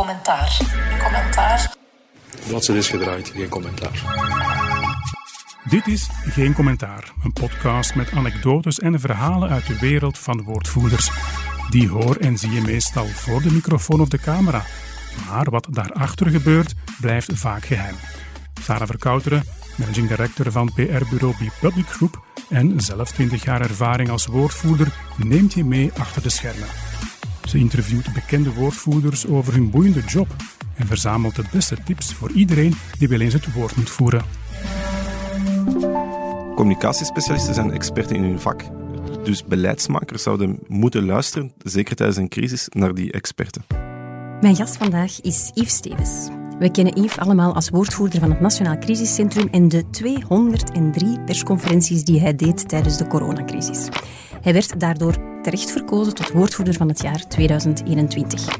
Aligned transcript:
commentaar. 0.00 0.56
Commentaar. 1.04 1.74
Bladzijde 2.46 2.80
is 2.80 2.88
gedraaid, 2.88 3.32
geen 3.34 3.48
commentaar. 3.48 4.02
Dit 5.64 5.86
is 5.86 6.08
Geen 6.10 6.54
Commentaar, 6.54 7.12
een 7.22 7.32
podcast 7.32 7.94
met 7.94 8.12
anekdotes 8.12 8.78
en 8.78 9.00
verhalen 9.00 9.50
uit 9.50 9.66
de 9.66 9.78
wereld 9.78 10.18
van 10.18 10.42
woordvoerders. 10.42 11.10
Die 11.70 11.88
hoor 11.88 12.16
en 12.16 12.38
zie 12.38 12.50
je 12.50 12.60
meestal 12.60 13.06
voor 13.06 13.42
de 13.42 13.52
microfoon 13.52 14.00
of 14.00 14.08
de 14.08 14.18
camera. 14.18 14.62
Maar 15.26 15.50
wat 15.50 15.66
daarachter 15.70 16.30
gebeurt, 16.30 16.74
blijft 17.00 17.30
vaak 17.34 17.64
geheim. 17.64 17.94
Sarah 18.62 18.86
Verkouteren, 18.86 19.44
managing 19.76 20.08
director 20.08 20.52
van 20.52 20.72
PR-bureau 20.74 21.34
Public 21.60 21.86
Group 21.86 22.24
en 22.48 22.80
zelf 22.80 23.10
20 23.10 23.44
jaar 23.44 23.60
ervaring 23.60 24.10
als 24.10 24.26
woordvoerder, 24.26 24.88
neemt 25.16 25.52
je 25.52 25.64
mee 25.64 25.90
achter 25.98 26.22
de 26.22 26.30
schermen. 26.30 26.68
Ze 27.44 27.58
interviewt 27.58 28.12
bekende 28.12 28.52
woordvoerders 28.52 29.26
over 29.26 29.52
hun 29.52 29.70
boeiende 29.70 30.02
job 30.06 30.28
en 30.74 30.86
verzamelt 30.86 31.36
de 31.36 31.44
beste 31.52 31.76
tips 31.84 32.12
voor 32.14 32.30
iedereen 32.30 32.74
die 32.98 33.08
wel 33.08 33.20
eens 33.20 33.32
het 33.32 33.52
woord 33.52 33.76
moet 33.76 33.90
voeren. 33.90 34.24
Communicatiespecialisten 36.54 37.54
zijn 37.54 37.72
experten 37.72 38.16
in 38.16 38.22
hun 38.22 38.40
vak. 38.40 38.62
Dus 39.24 39.44
beleidsmakers 39.44 40.22
zouden 40.22 40.58
moeten 40.68 41.04
luisteren, 41.04 41.52
zeker 41.62 41.96
tijdens 41.96 42.18
een 42.18 42.28
crisis, 42.28 42.66
naar 42.68 42.94
die 42.94 43.12
experten. 43.12 43.64
Mijn 44.40 44.56
gast 44.56 44.76
vandaag 44.76 45.20
is 45.20 45.50
Yves 45.54 45.74
Stevens. 45.74 46.39
We 46.60 46.70
kennen 46.70 47.02
Yves 47.02 47.18
allemaal 47.18 47.54
als 47.54 47.68
woordvoerder 47.68 48.20
van 48.20 48.30
het 48.30 48.40
Nationaal 48.40 48.78
Crisiscentrum 48.78 49.48
en 49.50 49.68
de 49.68 49.90
203 49.90 51.20
persconferenties 51.20 52.04
die 52.04 52.20
hij 52.20 52.34
deed 52.34 52.68
tijdens 52.68 52.98
de 52.98 53.06
coronacrisis. 53.06 53.88
Hij 54.40 54.52
werd 54.52 54.80
daardoor 54.80 55.16
terecht 55.42 55.70
verkozen 55.70 56.14
tot 56.14 56.32
woordvoerder 56.32 56.74
van 56.74 56.88
het 56.88 57.02
jaar 57.02 57.28
2021. 57.28 58.58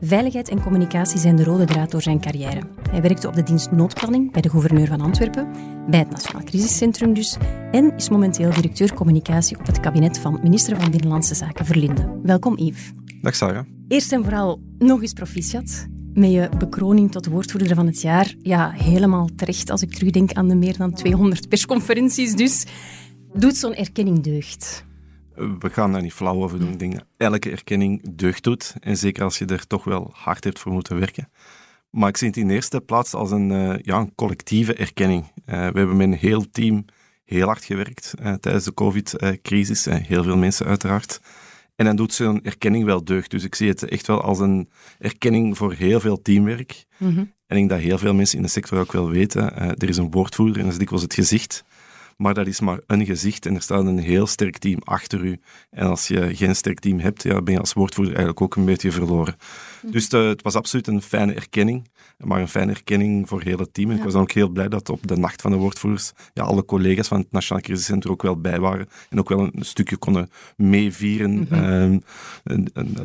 Veiligheid 0.00 0.48
en 0.48 0.62
communicatie 0.62 1.18
zijn 1.18 1.36
de 1.36 1.44
rode 1.44 1.64
draad 1.64 1.90
door 1.90 2.02
zijn 2.02 2.20
carrière. 2.20 2.60
Hij 2.90 3.02
werkte 3.02 3.28
op 3.28 3.34
de 3.34 3.42
dienst 3.42 3.70
noodplanning 3.70 4.32
bij 4.32 4.42
de 4.42 4.50
gouverneur 4.50 4.86
van 4.86 5.00
Antwerpen, 5.00 5.48
bij 5.90 5.98
het 5.98 6.10
Nationaal 6.10 6.44
Crisiscentrum 6.44 7.14
dus, 7.14 7.36
en 7.70 7.96
is 7.96 8.08
momenteel 8.08 8.50
directeur 8.50 8.94
communicatie 8.94 9.58
op 9.58 9.66
het 9.66 9.80
kabinet 9.80 10.18
van 10.18 10.40
minister 10.42 10.80
van 10.80 10.90
Binnenlandse 10.90 11.34
Zaken 11.34 11.66
Verlinde. 11.66 12.18
Welkom 12.22 12.58
Yves. 12.58 12.92
Dag 13.22 13.34
Sarah. 13.34 13.64
Eerst 13.88 14.12
en 14.12 14.22
vooral 14.22 14.60
nog 14.78 15.02
eens 15.02 15.12
proficiat 15.12 15.90
met 16.14 16.30
je 16.30 16.48
bekroning 16.58 17.10
tot 17.12 17.26
woordvoerder 17.26 17.74
van 17.74 17.86
het 17.86 18.00
jaar. 18.00 18.34
Ja, 18.42 18.70
helemaal 18.70 19.28
terecht 19.36 19.70
als 19.70 19.82
ik 19.82 19.92
terugdenk 19.92 20.32
aan 20.32 20.48
de 20.48 20.54
meer 20.54 20.76
dan 20.76 20.92
200 20.92 21.48
persconferenties. 21.48 22.34
Dus 22.34 22.66
doet 23.32 23.56
zo'n 23.56 23.74
erkenning 23.74 24.22
deugd? 24.22 24.84
We 25.34 25.70
gaan 25.70 25.92
daar 25.92 26.02
niet 26.02 26.12
flauw 26.12 26.42
over 26.42 26.58
doen. 26.58 26.72
Ik 26.72 26.78
denk 26.78 26.92
dat 26.92 27.04
elke 27.16 27.50
erkenning 27.50 28.16
deugd 28.16 28.44
doet. 28.44 28.74
En 28.80 28.96
zeker 28.96 29.24
als 29.24 29.38
je 29.38 29.46
er 29.46 29.66
toch 29.66 29.84
wel 29.84 30.10
hard 30.12 30.44
hebt 30.44 30.58
voor 30.58 30.72
moeten 30.72 30.98
werken. 30.98 31.28
Maar 31.90 32.08
ik 32.08 32.16
zie 32.16 32.28
het 32.28 32.36
in 32.36 32.48
de 32.48 32.54
eerste 32.54 32.80
plaats 32.80 33.14
als 33.14 33.30
een, 33.30 33.50
uh, 33.50 33.74
ja, 33.82 33.98
een 33.98 34.14
collectieve 34.14 34.74
erkenning. 34.74 35.22
Uh, 35.24 35.32
we 35.46 35.78
hebben 35.78 35.96
met 35.96 36.06
een 36.06 36.12
heel 36.12 36.50
team 36.50 36.84
heel 37.24 37.46
hard 37.46 37.64
gewerkt 37.64 38.14
uh, 38.22 38.32
tijdens 38.32 38.64
de 38.64 38.74
COVID-crisis. 38.74 39.84
heel 39.84 40.22
veel 40.22 40.36
mensen 40.36 40.66
uiteraard. 40.66 41.20
En 41.76 41.84
dan 41.84 41.96
doet 41.96 42.12
zo'n 42.12 42.42
erkenning 42.42 42.84
wel 42.84 43.04
deugd. 43.04 43.30
Dus 43.30 43.44
ik 43.44 43.54
zie 43.54 43.68
het 43.68 43.82
echt 43.82 44.06
wel 44.06 44.22
als 44.22 44.38
een 44.38 44.68
erkenning 44.98 45.56
voor 45.56 45.72
heel 45.72 46.00
veel 46.00 46.22
teamwerk. 46.22 46.84
Mm 46.98 47.08
-hmm. 47.08 47.32
En 47.46 47.58
ik 47.58 47.68
denk 47.68 47.70
dat 47.70 47.78
heel 47.78 47.98
veel 47.98 48.14
mensen 48.14 48.36
in 48.36 48.42
de 48.42 48.50
sector 48.50 48.78
ook 48.78 48.92
wel 48.92 49.10
weten, 49.10 49.56
er 49.56 49.88
is 49.88 49.96
een 49.96 50.10
woordvoerder 50.10 50.56
en 50.56 50.62
dat 50.62 50.72
is 50.72 50.78
dikwijls 50.78 51.02
het 51.02 51.14
gezicht 51.14 51.64
maar 52.22 52.34
dat 52.34 52.46
is 52.46 52.60
maar 52.60 52.80
een 52.86 53.06
gezicht 53.06 53.46
en 53.46 53.54
er 53.54 53.62
staat 53.62 53.86
een 53.86 53.98
heel 53.98 54.26
sterk 54.26 54.58
team 54.58 54.78
achter 54.84 55.24
u. 55.24 55.40
En 55.70 55.86
als 55.86 56.08
je 56.08 56.36
geen 56.36 56.56
sterk 56.56 56.78
team 56.78 56.98
hebt, 56.98 57.22
ja, 57.22 57.42
ben 57.42 57.54
je 57.54 57.60
als 57.60 57.72
woordvoerder 57.72 58.14
eigenlijk 58.14 58.44
ook 58.44 58.56
een 58.56 58.64
beetje 58.64 58.92
verloren. 58.92 59.36
Dus 59.82 60.10
het 60.10 60.42
was 60.42 60.54
absoluut 60.54 60.86
een 60.86 61.02
fijne 61.02 61.34
erkenning, 61.34 61.88
maar 62.18 62.40
een 62.40 62.48
fijne 62.48 62.72
erkenning 62.72 63.28
voor 63.28 63.42
heel 63.42 63.58
het 63.58 63.74
team. 63.74 63.90
En 63.90 63.96
ik 63.96 64.02
was 64.02 64.12
dan 64.12 64.22
ook 64.22 64.32
heel 64.32 64.48
blij 64.48 64.68
dat 64.68 64.88
op 64.88 65.06
de 65.06 65.16
nacht 65.16 65.42
van 65.42 65.50
de 65.50 65.56
woordvoerders 65.56 66.12
ja, 66.34 66.42
alle 66.42 66.64
collega's 66.64 67.08
van 67.08 67.18
het 67.18 67.32
Nationaal 67.32 67.62
Crisiscentrum 67.62 68.12
ook 68.12 68.22
wel 68.22 68.40
bij 68.40 68.60
waren 68.60 68.88
en 69.10 69.18
ook 69.18 69.28
wel 69.28 69.40
een 69.40 69.64
stukje 69.64 69.96
konden 69.96 70.30
meevieren 70.56 71.30
mm 71.30 71.46
-hmm. 71.48 72.02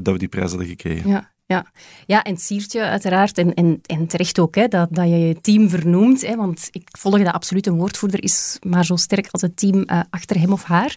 dat 0.02 0.14
we 0.14 0.18
die 0.18 0.28
prijs 0.28 0.50
hadden 0.50 0.68
gekregen. 0.68 1.10
Ja. 1.10 1.36
Ja. 1.48 1.66
ja, 2.06 2.24
en 2.24 2.34
het 2.34 2.42
siert 2.42 2.72
je 2.72 2.84
uiteraard, 2.84 3.38
en, 3.38 3.54
en, 3.54 3.80
en 3.86 4.08
terecht 4.08 4.40
ook, 4.40 4.56
hè, 4.56 4.68
dat, 4.68 4.88
dat 4.92 5.08
je 5.08 5.18
je 5.18 5.42
team 5.42 5.70
vernoemt. 5.70 6.26
Hè, 6.26 6.36
want 6.36 6.68
ik 6.72 6.90
volg 6.98 7.24
dat 7.24 7.34
absoluut. 7.34 7.68
Een 7.68 7.78
woordvoerder 7.78 8.24
is 8.24 8.60
maar 8.68 8.86
zo 8.86 8.96
sterk 8.96 9.28
als 9.32 9.42
het 9.42 9.58
team 9.58 9.76
uh, 9.86 10.02
achter 10.10 10.40
hem 10.40 10.52
of 10.52 10.64
haar. 10.64 10.96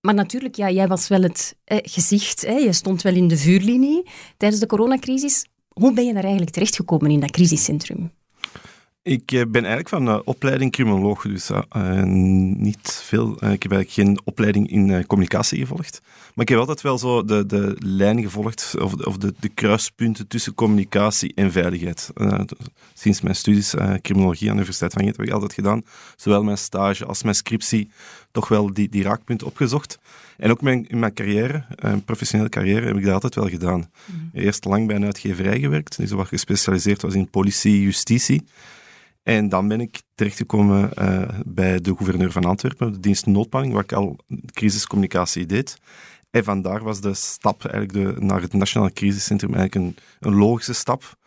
Maar 0.00 0.14
natuurlijk, 0.14 0.54
ja, 0.54 0.70
jij 0.70 0.88
was 0.88 1.08
wel 1.08 1.22
het 1.22 1.56
eh, 1.64 1.78
gezicht. 1.82 2.46
Hè, 2.46 2.52
je 2.52 2.72
stond 2.72 3.02
wel 3.02 3.14
in 3.14 3.28
de 3.28 3.36
vuurlinie 3.36 4.06
tijdens 4.36 4.60
de 4.60 4.66
coronacrisis. 4.66 5.46
Hoe 5.68 5.92
ben 5.92 6.06
je 6.06 6.12
daar 6.12 6.22
eigenlijk 6.22 6.52
terechtgekomen 6.52 7.10
in 7.10 7.20
dat 7.20 7.30
crisiscentrum? 7.30 8.12
Ik 9.06 9.26
ben 9.26 9.64
eigenlijk 9.64 9.88
van 9.88 10.08
uh, 10.08 10.18
opleiding 10.24 10.72
criminoloog, 10.72 11.22
dus 11.22 11.50
uh, 11.50 12.02
niet 12.02 13.00
veel. 13.04 13.28
Uh, 13.28 13.52
ik 13.52 13.62
heb 13.62 13.72
eigenlijk 13.72 13.90
geen 13.90 14.20
opleiding 14.24 14.70
in 14.70 15.06
communicatie 15.06 15.58
gevolgd. 15.58 16.00
Maar 16.04 16.44
ik 16.44 16.48
heb 16.48 16.58
altijd 16.58 16.80
wel 16.80 16.98
zo 16.98 17.24
de, 17.24 17.46
de 17.46 17.76
lijn 17.78 18.22
gevolgd, 18.22 18.74
of, 18.78 18.94
de, 18.94 19.06
of 19.06 19.16
de, 19.16 19.34
de 19.40 19.48
kruispunten 19.48 20.26
tussen 20.26 20.54
communicatie 20.54 21.32
en 21.34 21.52
veiligheid. 21.52 22.10
sinds 22.94 23.20
mijn 23.20 23.34
studies 23.34 23.74
criminologie 24.02 24.50
aan 24.50 24.56
de 24.56 24.62
Universiteit 24.62 24.92
van 24.92 25.02
Gent 25.02 25.16
heb 25.16 25.26
ik 25.26 25.32
altijd 25.32 25.52
gedaan, 25.52 25.82
zowel 26.16 26.42
mijn 26.42 26.58
stage 26.58 27.04
als 27.04 27.22
mijn 27.22 27.34
scriptie, 27.34 27.90
toch 28.30 28.48
wel 28.48 28.72
die, 28.72 28.88
die 28.88 29.02
raakpunten 29.02 29.46
opgezocht. 29.46 29.98
En 30.36 30.50
ook 30.50 30.62
mijn, 30.62 30.88
in 30.88 30.98
mijn 30.98 31.14
carrière, 31.14 31.64
mijn 31.82 32.04
professionele 32.04 32.48
carrière, 32.48 32.86
heb 32.86 32.96
ik 32.96 33.04
dat 33.04 33.14
altijd 33.14 33.34
wel 33.34 33.48
gedaan. 33.48 33.90
Mm. 34.04 34.30
Eerst 34.32 34.64
lang 34.64 34.86
bij 34.86 34.96
een 34.96 35.04
uitgeverij 35.04 35.60
gewerkt, 35.60 35.96
dus 35.96 36.10
wat 36.10 36.28
gespecialiseerd 36.28 37.02
was 37.02 37.14
in 37.14 37.30
politie, 37.30 37.82
justitie. 37.82 38.42
En 39.26 39.48
dan 39.48 39.68
ben 39.68 39.80
ik 39.80 40.02
terechtgekomen 40.14 40.90
uh, 40.98 41.28
bij 41.46 41.80
de 41.80 41.96
gouverneur 41.96 42.32
van 42.32 42.44
Antwerpen, 42.44 42.92
de 42.92 43.00
dienst 43.00 43.26
noodplanning, 43.26 43.74
waar 43.74 43.82
ik 43.82 43.92
al 43.92 44.16
crisiscommunicatie 44.52 45.46
deed. 45.46 45.78
En 46.30 46.44
vandaar 46.44 46.82
was 46.82 47.00
de 47.00 47.14
stap 47.14 47.64
eigenlijk 47.64 48.16
de, 48.16 48.24
naar 48.24 48.40
het 48.40 48.52
Nationaal 48.52 48.90
Crisiscentrum 48.92 49.54
eigenlijk 49.54 49.84
een, 49.84 49.96
een 50.20 50.38
logische 50.38 50.72
stap. 50.72 51.18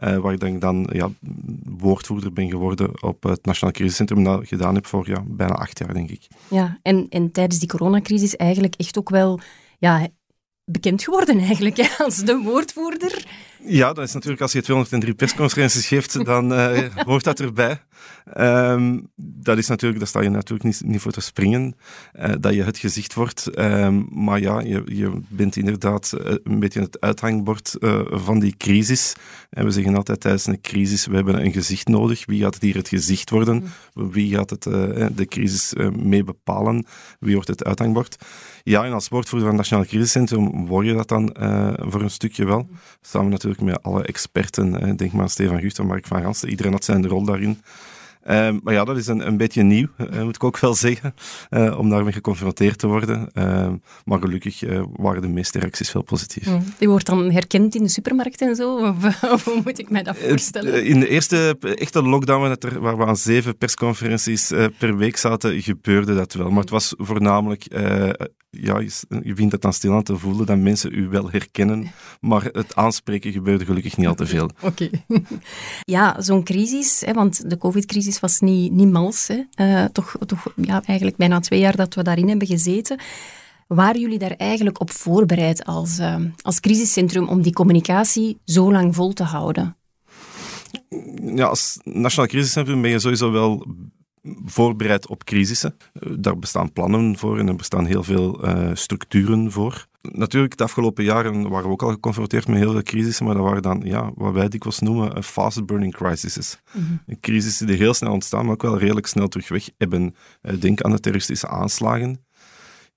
Uh, 0.00 0.16
waar 0.16 0.32
ik 0.32 0.40
dan, 0.40 0.58
dan 0.58 0.88
ja, 0.92 1.10
woordvoerder 1.64 2.32
ben 2.32 2.48
geworden 2.48 3.02
op 3.02 3.22
het 3.22 3.44
Nationaal 3.44 3.74
Crisiscentrum. 3.74 4.24
Dat 4.24 4.48
gedaan 4.48 4.74
heb 4.74 4.86
voor 4.86 5.08
ja, 5.08 5.22
bijna 5.26 5.54
acht 5.54 5.78
jaar, 5.78 5.94
denk 5.94 6.10
ik. 6.10 6.26
Ja, 6.48 6.78
en, 6.82 7.06
en 7.08 7.32
tijdens 7.32 7.58
die 7.58 7.68
coronacrisis 7.68 8.36
eigenlijk 8.36 8.74
echt 8.74 8.98
ook 8.98 9.10
wel 9.10 9.40
ja, 9.78 10.08
bekend 10.64 11.02
geworden 11.02 11.38
eigenlijk 11.38 11.76
hè, 11.76 12.04
als 12.04 12.16
de 12.16 12.36
woordvoerder. 12.36 13.26
Ja, 13.64 13.92
dat 13.92 14.04
is 14.04 14.12
natuurlijk 14.12 14.42
als 14.42 14.52
je 14.52 14.62
203 14.62 15.14
persconferenties 15.14 15.86
geeft, 15.86 16.24
dan 16.24 16.52
uh, 16.52 16.78
hoort 17.06 17.24
dat 17.24 17.40
erbij. 17.40 17.80
Um, 18.36 19.10
dat 19.16 19.58
is 19.58 19.66
natuurlijk, 19.66 19.98
daar 19.98 20.08
sta 20.08 20.20
je 20.20 20.30
natuurlijk 20.30 20.62
niet, 20.62 20.82
niet 20.84 21.00
voor 21.00 21.12
te 21.12 21.20
springen, 21.20 21.76
uh, 22.20 22.32
dat 22.40 22.54
je 22.54 22.62
het 22.62 22.78
gezicht 22.78 23.14
wordt. 23.14 23.58
Um, 23.58 24.08
maar 24.10 24.40
ja, 24.40 24.60
je, 24.60 24.82
je 24.84 25.20
bent 25.28 25.56
inderdaad 25.56 26.12
uh, 26.18 26.34
een 26.42 26.58
beetje 26.58 26.80
het 26.80 27.00
uithangbord 27.00 27.76
van 28.10 28.38
die 28.38 28.56
crisis. 28.56 29.14
En 29.50 29.64
we 29.64 29.70
zeggen 29.70 29.96
altijd 29.96 30.20
tijdens 30.20 30.46
een 30.46 30.60
crisis, 30.60 31.06
we 31.06 31.14
hebben 31.14 31.44
een 31.44 31.52
gezicht 31.52 31.88
nodig. 31.88 32.26
Wie 32.26 32.42
gaat 32.42 32.54
het 32.54 32.62
hier 32.62 32.74
het 32.74 32.88
gezicht 32.88 33.30
worden? 33.30 33.64
Wie 33.92 34.34
gaat 34.34 34.50
het, 34.50 34.62
de 34.62 35.26
crisis 35.28 35.72
mee 35.96 36.24
bepalen? 36.24 36.86
Wie 37.20 37.34
wordt 37.34 37.48
het 37.48 37.64
uithangbord? 37.64 38.16
Ja, 38.62 38.84
en 38.84 38.92
als 38.92 39.08
woordvoerder 39.08 39.48
van 39.48 39.58
het 39.58 39.68
Nationaal 39.68 39.86
Crisiscentrum 39.86 40.66
word 40.66 40.86
je 40.86 40.94
dat 40.94 41.08
dan 41.08 41.36
voor 41.78 42.02
een 42.02 42.10
stukje 42.10 42.44
wel. 42.44 42.68
Samen 43.00 43.30
natuurlijk 43.30 43.47
met 43.60 43.82
alle 43.82 44.02
experten. 44.02 44.96
Denk 44.96 45.12
maar 45.12 45.22
aan 45.22 45.28
Stefan 45.28 45.60
Gucht 45.60 45.82
Mark 45.82 46.06
van 46.06 46.22
Ransten. 46.22 46.48
Iedereen 46.48 46.72
had 46.72 46.84
zijn 46.84 47.06
rol 47.06 47.24
daarin. 47.24 47.62
Um, 48.30 48.60
maar 48.62 48.74
ja, 48.74 48.84
dat 48.84 48.96
is 48.96 49.06
een, 49.06 49.26
een 49.26 49.36
beetje 49.36 49.62
nieuw, 49.62 49.86
uh, 49.96 50.22
moet 50.22 50.34
ik 50.34 50.44
ook 50.44 50.58
wel 50.58 50.74
zeggen, 50.74 51.14
uh, 51.50 51.78
om 51.78 51.90
daarmee 51.90 52.12
geconfronteerd 52.12 52.78
te 52.78 52.86
worden. 52.86 53.30
Uh, 53.34 53.68
maar 54.04 54.20
gelukkig 54.20 54.62
eh, 54.62 54.82
waren 54.92 55.22
de 55.22 55.28
meeste 55.28 55.58
reacties 55.58 55.92
wel 55.92 56.02
positief. 56.02 56.46
Mm. 56.46 56.62
Die 56.78 56.88
wordt 56.88 57.06
dan 57.06 57.30
herkend 57.30 57.74
in 57.74 57.82
de 57.82 57.88
supermarkt 57.88 58.40
en 58.40 58.56
zo? 58.56 58.76
Of, 58.76 59.22
of 59.34 59.44
hoe 59.44 59.60
moet 59.64 59.78
ik 59.78 59.90
mij 59.90 60.02
dat 60.02 60.16
voorstellen? 60.16 60.84
In 60.84 61.00
de 61.00 61.08
eerste 61.08 61.56
echte 61.60 62.02
lockdown, 62.02 62.56
waar 62.80 62.98
we 62.98 63.06
aan 63.06 63.16
zeven 63.16 63.56
persconferenties 63.56 64.52
per 64.78 64.96
week 64.96 65.16
zaten, 65.16 65.62
gebeurde 65.62 66.14
dat 66.14 66.32
wel. 66.32 66.50
Maar 66.50 66.60
het 66.60 66.70
was 66.70 66.94
voornamelijk 66.96 67.66
ja, 68.50 68.78
je 69.22 69.34
vindt 69.34 69.52
het 69.52 69.62
dan 69.62 69.72
stil 69.72 69.92
aan 69.92 70.02
te 70.02 70.16
voelen 70.16 70.46
dat 70.46 70.58
mensen 70.58 70.94
u 70.94 71.08
wel 71.08 71.30
herkennen, 71.30 71.92
maar 72.20 72.44
het 72.44 72.76
aanspreken 72.76 73.32
gebeurde 73.32 73.64
gelukkig 73.64 73.96
niet 73.96 74.06
al 74.06 74.14
te 74.14 74.26
veel. 74.26 74.50
Oké. 74.62 74.90
Ja, 75.80 76.20
zo'n 76.20 76.44
crisis, 76.44 77.02
hè, 77.06 77.12
want 77.12 77.50
de 77.50 77.58
covid-crisis 77.58 78.17
was 78.20 78.40
niet, 78.40 78.72
niet 78.72 78.90
mals. 78.90 79.28
Hè. 79.28 79.42
Uh, 79.66 79.84
toch 79.84 80.16
toch 80.26 80.46
ja, 80.56 80.82
eigenlijk 80.84 81.16
bijna 81.16 81.40
twee 81.40 81.60
jaar 81.60 81.76
dat 81.76 81.94
we 81.94 82.02
daarin 82.02 82.28
hebben 82.28 82.46
gezeten. 82.46 82.98
Waren 83.66 84.00
jullie 84.00 84.18
daar 84.18 84.30
eigenlijk 84.36 84.80
op 84.80 84.90
voorbereid 84.90 85.64
als, 85.64 85.98
uh, 85.98 86.16
als 86.42 86.60
crisiscentrum 86.60 87.28
om 87.28 87.42
die 87.42 87.52
communicatie 87.52 88.38
zo 88.44 88.72
lang 88.72 88.94
vol 88.94 89.12
te 89.12 89.22
houden? 89.22 89.76
Ja, 91.34 91.46
als 91.46 91.78
Nationaal 91.82 92.28
Crisiscentrum 92.28 92.82
ben 92.82 92.90
je 92.90 92.98
sowieso 92.98 93.30
wel 93.30 93.66
voorbereid 94.44 95.06
op 95.06 95.24
crisissen. 95.24 95.76
Eh, 95.92 96.12
daar 96.18 96.38
bestaan 96.38 96.72
plannen 96.72 97.18
voor 97.18 97.38
en 97.38 97.48
er 97.48 97.56
bestaan 97.56 97.86
heel 97.86 98.02
veel 98.02 98.44
uh, 98.44 98.70
structuren 98.74 99.52
voor. 99.52 99.87
Natuurlijk, 100.00 100.56
de 100.56 100.64
afgelopen 100.64 101.04
jaren 101.04 101.48
waren 101.48 101.66
we 101.66 101.72
ook 101.72 101.82
al 101.82 101.90
geconfronteerd 101.90 102.48
met 102.48 102.58
heel 102.58 102.72
veel 102.72 102.82
crisissen, 102.82 103.24
maar 103.24 103.34
dat 103.34 103.44
waren 103.44 103.62
dan 103.62 103.80
ja, 103.84 104.10
wat 104.14 104.32
wij 104.32 104.48
dikwijls 104.48 104.78
noemen 104.78 105.24
fast-burning 105.24 105.94
crises. 105.94 106.58
Mm 106.72 107.00
Crisissen 107.20 107.66
die 107.66 107.76
heel 107.76 107.94
snel 107.94 108.12
ontstaan, 108.12 108.44
maar 108.44 108.54
ook 108.54 108.62
wel 108.62 108.78
redelijk 108.78 109.06
snel 109.06 109.28
terug 109.28 109.48
weg 109.48 109.70
hebben. 109.78 110.14
Denk 110.58 110.82
aan 110.82 110.90
de 110.90 111.00
terroristische 111.00 111.48
aanslagen 111.48 112.26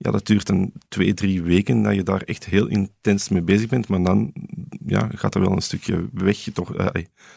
ja, 0.02 0.10
dat 0.10 0.26
duurt 0.26 0.48
een 0.48 0.72
twee, 0.88 1.14
drie 1.14 1.42
weken 1.42 1.82
dat 1.82 1.94
je 1.94 2.02
daar 2.02 2.22
echt 2.22 2.44
heel 2.44 2.66
intens 2.66 3.28
mee 3.28 3.42
bezig 3.42 3.68
bent, 3.68 3.88
maar 3.88 4.02
dan 4.02 4.32
ja, 4.86 5.08
gaat 5.14 5.34
er 5.34 5.40
wel 5.40 5.52
een 5.52 5.62
stukje 5.62 6.08
weg, 6.12 6.38
toch, 6.52 6.78
uh, 6.78 6.86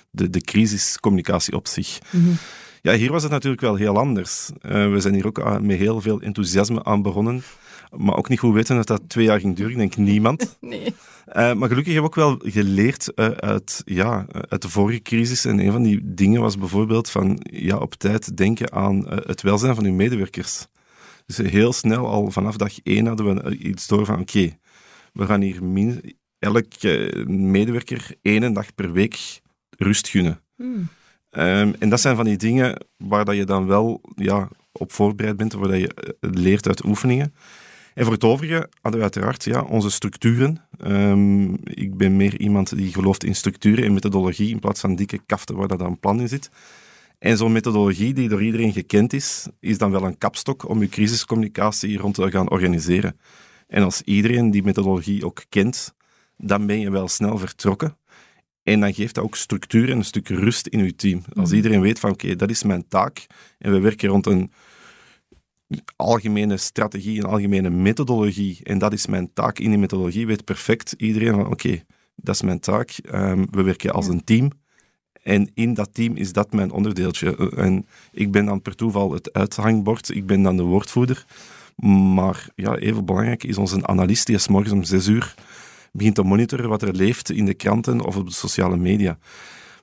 de, 0.09 0.29
de 0.29 0.41
crisiscommunicatie 0.41 1.56
op 1.56 1.67
zich. 1.67 2.00
Mhm. 2.12 2.29
Ja, 2.81 2.94
hier 2.94 3.12
was 3.12 3.23
het 3.23 3.31
natuurlijk 3.31 3.62
wel 3.62 3.75
heel 3.75 3.97
anders. 3.97 4.50
Uh, 4.62 4.91
we 4.91 5.00
zijn 5.00 5.13
hier 5.13 5.27
ook 5.27 5.62
met 5.62 5.77
heel 5.77 6.01
veel 6.01 6.21
enthousiasme 6.21 6.83
aan 6.83 7.01
begonnen, 7.01 7.44
maar 7.97 8.15
ook 8.15 8.29
niet 8.29 8.39
goed 8.39 8.53
weten 8.53 8.75
dat 8.75 8.87
dat 8.87 9.01
twee 9.07 9.25
jaar 9.25 9.39
ging 9.39 9.55
duren, 9.55 9.71
ik 9.71 9.77
denk 9.77 9.95
niemand. 9.95 10.57
nee. 10.61 10.93
maar 11.33 11.67
gelukkig 11.67 11.93
heb 11.93 12.03
ik 12.03 12.07
ook 12.07 12.15
wel 12.15 12.39
geleerd 12.43 13.15
uit, 13.39 13.81
ja, 13.85 14.25
uit 14.49 14.61
de 14.61 14.69
vorige 14.69 15.01
crisis. 15.01 15.45
En 15.45 15.59
een 15.59 15.71
van 15.71 15.83
die 15.83 15.99
dingen 16.03 16.41
was 16.41 16.57
bijvoorbeeld 16.57 17.09
van 17.09 17.39
ja, 17.41 17.77
op 17.77 17.93
tijd 17.93 18.37
denken 18.37 18.71
aan 18.71 19.05
het 19.07 19.41
welzijn 19.41 19.75
van 19.75 19.85
uw 19.85 19.93
medewerkers. 19.93 20.67
Dus 21.25 21.37
heel 21.37 21.73
snel, 21.73 22.07
al 22.07 22.31
vanaf 22.31 22.55
dag 22.55 22.79
één, 22.83 23.05
hadden 23.05 23.43
we 23.43 23.57
iets 23.57 23.88
door 23.88 24.05
van 24.05 24.19
oké, 24.19 24.57
we 25.13 25.25
gaan 25.25 25.41
hier 25.41 25.63
min, 25.63 26.15
elke 26.39 27.23
medewerker 27.27 28.15
één 28.21 28.53
dag 28.53 28.75
per 28.75 28.91
week 28.91 29.41
rust 29.77 30.07
gunnen. 30.07 30.41
Hmm. 30.55 30.88
Ehm, 31.29 31.73
en 31.79 31.89
dat 31.89 32.01
zijn 32.01 32.15
van 32.15 32.25
die 32.25 32.38
dingen 32.38 32.85
waar 32.97 33.25
dat 33.25 33.35
je 33.35 33.45
dan 33.45 33.65
wel 33.65 34.01
ja, 34.15 34.49
op 34.71 34.91
voorbereid 34.91 35.38
bent, 35.38 35.53
waar 35.53 35.67
dat 35.67 35.79
je 35.79 35.93
eh, 35.93 36.29
leert 36.31 36.67
uit 36.67 36.85
oefeningen. 36.85 37.33
En 37.95 38.03
voor 38.03 38.13
het 38.13 38.24
overige 38.24 38.69
hadden 38.81 39.00
we 39.00 39.01
uiteraard 39.01 39.44
ja, 39.44 39.62
onze 39.62 39.89
structuren. 39.89 40.62
Um, 40.88 41.57
ik 41.63 41.97
ben 41.97 42.15
meer 42.15 42.39
iemand 42.39 42.77
die 42.77 42.94
gelooft 42.94 43.24
in 43.24 43.36
structuren 43.36 43.83
en 43.83 43.94
methodologie 43.94 44.50
in 44.50 44.59
plaats 44.59 44.80
van 44.80 44.95
dikke 44.95 45.19
kaften 45.25 45.56
waar 45.56 45.68
dat 45.68 45.80
een 45.80 46.00
plan 46.00 46.19
in 46.19 46.27
zit. 46.27 46.50
En 47.19 47.38
zo'n 47.38 47.51
methodologie 47.51 48.13
die 48.13 48.30
door 48.30 48.44
iedereen 48.44 48.74
gekend 48.74 49.13
is, 49.13 49.47
is 49.59 49.77
dan 49.77 49.92
wel 49.92 50.03
een 50.03 50.18
kapstok 50.18 50.69
om 50.69 50.81
je 50.81 50.89
crisiscommunicatie 50.89 51.97
rond 51.97 52.15
te 52.15 52.31
gaan 52.31 52.50
organiseren. 52.50 53.19
En 53.68 53.83
als 53.83 54.01
iedereen 54.01 54.51
die 54.51 54.63
methodologie 54.63 55.25
ook 55.25 55.44
kent, 55.50 55.94
dan 56.38 56.65
ben 56.65 56.80
je 56.80 56.91
wel 56.91 57.07
snel 57.07 57.38
vertrokken. 57.38 57.98
En 58.63 58.80
dan 58.80 58.94
geeft 58.94 59.15
dat 59.15 59.24
ook 59.24 59.36
structuur 59.36 59.89
en 59.89 59.98
een 59.98 60.06
stuk 60.06 60.27
rust 60.27 60.68
in 60.68 60.83
je 60.83 60.95
team. 60.95 61.21
Als 61.33 61.48
mhm. 61.48 61.56
iedereen 61.56 61.81
weet 61.81 62.00
van 62.00 62.12
oké, 62.12 62.36
dat 62.36 62.50
is 62.50 62.63
mijn 62.63 62.88
taak 62.88 63.25
en 63.57 63.71
we 63.71 63.80
werken 63.80 64.09
rond 64.09 64.25
een 64.25 64.51
algemene 65.95 66.57
strategie, 66.57 67.19
een 67.19 67.25
algemene 67.25 67.69
methodologie 67.69 68.59
en 68.63 68.77
dat 68.77 68.94
is 68.94 69.07
mijn 69.07 69.33
taak 69.33 69.59
in 69.59 69.69
die 69.69 69.79
methodologie, 69.79 70.27
weet 70.27 70.44
perfect 70.44 70.94
iedereen 70.97 71.33
van 71.33 71.47
oké, 71.47 71.83
dat 72.15 72.35
is 72.35 72.41
mijn 72.41 72.59
taak. 72.59 72.89
Ehm, 72.89 73.45
we 73.51 73.63
werken 73.63 73.91
als 73.91 74.07
een 74.07 74.23
team 74.23 74.51
en 75.23 75.50
in 75.53 75.73
dat 75.73 75.94
team 75.94 76.15
is 76.15 76.33
dat 76.33 76.53
mijn 76.53 76.71
onderdeeltje. 76.71 77.51
En 77.56 77.85
ik 78.12 78.31
ben 78.31 78.45
dan 78.45 78.62
per 78.62 78.75
toeval 78.75 79.12
het 79.12 79.33
uithangbord, 79.33 80.15
ik 80.15 80.25
ben 80.25 80.41
dan 80.41 80.57
de 80.57 80.63
woordvoerder. 80.63 81.25
Maar 82.13 82.47
ja, 82.56 82.75
even 82.75 83.06
belangrijk 83.06 83.44
is 83.44 83.57
onze 83.57 83.88
analist 83.88 84.25
die 84.25 84.35
is 84.35 84.47
morgens 84.47 84.73
om 84.73 84.83
zes 84.83 85.07
uur 85.07 85.35
begint 85.95 86.15
te 86.15 86.23
monitoren 86.23 86.69
wat 86.69 86.81
er 86.81 86.94
leeft 86.94 87.31
in 87.31 87.45
de 87.45 87.53
kranten 87.53 88.01
of 88.01 88.15
op 88.15 88.25
de 88.25 88.33
sociale 88.33 88.77
media. 88.77 89.17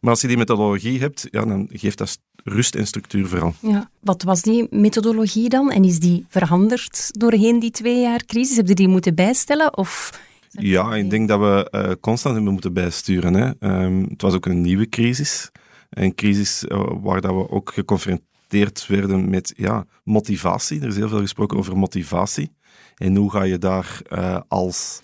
Maar 0.03 0.11
als 0.11 0.21
je 0.21 0.29
die 0.29 0.37
methodologie 0.37 1.01
hebt, 1.01 1.29
ja, 1.31 1.45
dan 1.45 1.69
geeft 1.73 1.99
dat 1.99 2.19
rust 2.45 2.75
en 2.75 2.87
structuur 2.87 3.27
vooral. 3.29 3.55
Ja. 3.61 3.91
Wat 4.01 4.23
was 4.23 4.43
die 4.43 4.67
methodologie 4.71 5.49
dan? 5.49 5.71
En 5.71 5.85
is 5.85 5.99
die 5.99 6.25
veranderd 6.29 7.11
doorheen 7.19 7.59
die 7.59 7.71
twee 7.71 8.01
jaar 8.01 8.25
crisis? 8.25 8.57
Heb 8.57 8.69
je 8.69 8.75
die 8.75 8.89
moeten 8.89 9.15
bijstellen? 9.15 9.77
Of 9.77 10.21
ja, 10.49 10.95
ik 10.95 11.11
denk 11.11 11.29
dat 11.29 11.41
we 11.41 11.69
uh, 11.71 11.91
constant 12.01 12.35
hebben 12.35 12.53
moeten 12.53 12.73
bijsturen. 12.73 13.35
Hè. 13.35 13.83
Um, 13.85 14.03
het 14.09 14.23
was 14.23 14.35
ook 14.35 14.47
een 14.47 14.61
nieuwe 14.61 14.89
crisis. 14.89 15.51
Een 15.91 16.15
crisis 16.15 16.65
uh, 16.69 16.91
waar 17.01 17.21
dat 17.21 17.35
we 17.35 17.51
ook 17.51 17.73
geconfronteerd 17.73 18.87
werden 18.87 19.31
met 19.31 19.53
ja, 19.57 19.87
motivatie. 20.05 20.81
Er 20.81 20.89
is 20.89 20.97
heel 20.97 21.09
veel 21.09 21.21
gesproken 21.21 21.59
over 21.59 21.77
motivatie. 21.77 22.53
En 22.97 23.17
hoe 23.17 23.31
ga 23.31 23.43
je 23.43 23.59
daar 23.59 24.01
uh, 24.13 24.41
als 24.49 25.01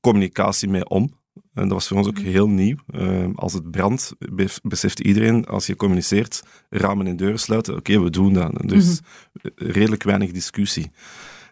communicatie 0.00 0.68
mee 0.68 0.88
om? 0.88 1.18
En 1.60 1.68
dat 1.68 1.76
was 1.76 1.88
voor 1.88 1.96
ons 1.96 2.06
ook 2.06 2.18
heel 2.18 2.48
nieuw. 2.48 2.76
Ehm, 2.86 3.30
als 3.34 3.52
het 3.52 3.70
brandt, 3.70 4.14
beseft 4.62 5.00
iedereen, 5.00 5.44
als 5.46 5.66
je 5.66 5.76
communiceert, 5.76 6.42
ramen 6.68 7.06
en 7.06 7.16
deuren 7.16 7.40
sluiten. 7.40 7.76
Oké, 7.76 8.02
we 8.02 8.10
doen 8.10 8.32
dat. 8.32 8.68
Dus 8.68 9.00
mhm. 9.32 9.70
redelijk 9.72 10.02
weinig 10.02 10.30
discussie. 10.30 10.90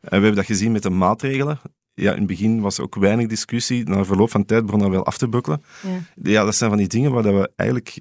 we 0.00 0.08
hebben 0.08 0.34
dat 0.34 0.44
gezien 0.44 0.72
met 0.72 0.82
de 0.82 0.90
maatregelen 0.90 1.60
ja, 1.98 2.12
in 2.12 2.18
het 2.18 2.26
begin 2.26 2.60
was 2.60 2.78
er 2.78 2.84
ook 2.84 2.94
weinig 2.94 3.26
discussie. 3.26 3.84
Na 3.84 4.04
verloop 4.04 4.30
van 4.30 4.44
tijd 4.44 4.64
begon 4.64 4.80
dat 4.80 4.90
wel 4.90 5.04
af 5.04 5.18
te 5.18 5.28
bukkelen. 5.28 5.62
Ja. 5.82 6.30
ja, 6.30 6.44
dat 6.44 6.56
zijn 6.56 6.70
van 6.70 6.78
die 6.78 6.88
dingen 6.88 7.12
waar 7.12 7.22
we 7.22 7.50
eigenlijk 7.56 8.00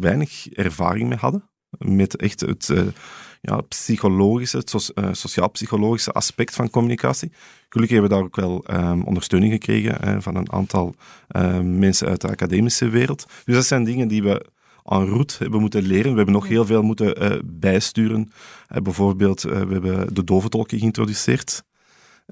weinig 0.00 0.48
ervaring 0.48 1.08
mee 1.08 1.18
hadden. 1.18 1.50
Met 1.78 2.16
echt 2.16 2.40
het 2.40 2.68
uh, 2.68 2.86
ja, 3.40 3.60
psychologische, 3.60 4.56
het 4.56 4.72
uh, 4.72 5.08
sociaal-psychologische 5.12 6.12
aspect 6.12 6.54
van 6.54 6.70
communicatie. 6.70 7.32
Gelukkig 7.76 7.98
hebben 8.00 8.18
we 8.18 8.22
daar 8.22 8.24
ook 8.24 8.36
wel 8.36 8.90
um, 8.90 9.02
ondersteuning 9.02 9.52
gekregen 9.52 10.22
van 10.22 10.36
een 10.36 10.52
aantal 10.52 10.94
uh, 11.36 11.60
mensen 11.60 12.08
uit 12.08 12.20
de 12.20 12.28
academische 12.28 12.88
wereld. 12.88 13.26
Dus 13.44 13.54
dat 13.54 13.64
zijn 13.64 13.84
dingen 13.84 14.08
die 14.08 14.22
we 14.22 14.46
en 14.84 15.06
route 15.06 15.34
hebben 15.38 15.60
moeten 15.60 15.82
leren. 15.82 16.10
We 16.10 16.16
hebben 16.16 16.34
nog 16.34 16.48
heel 16.48 16.66
veel 16.66 16.82
moeten 16.82 17.22
uh, 17.22 17.38
bijsturen. 17.44 18.32
Uh, 18.74 18.82
bijvoorbeeld, 18.82 19.46
uh, 19.46 19.52
we 19.52 19.72
hebben 19.72 20.14
de 20.14 20.24
doventolken 20.24 20.78
geïntroduceerd. 20.78 21.64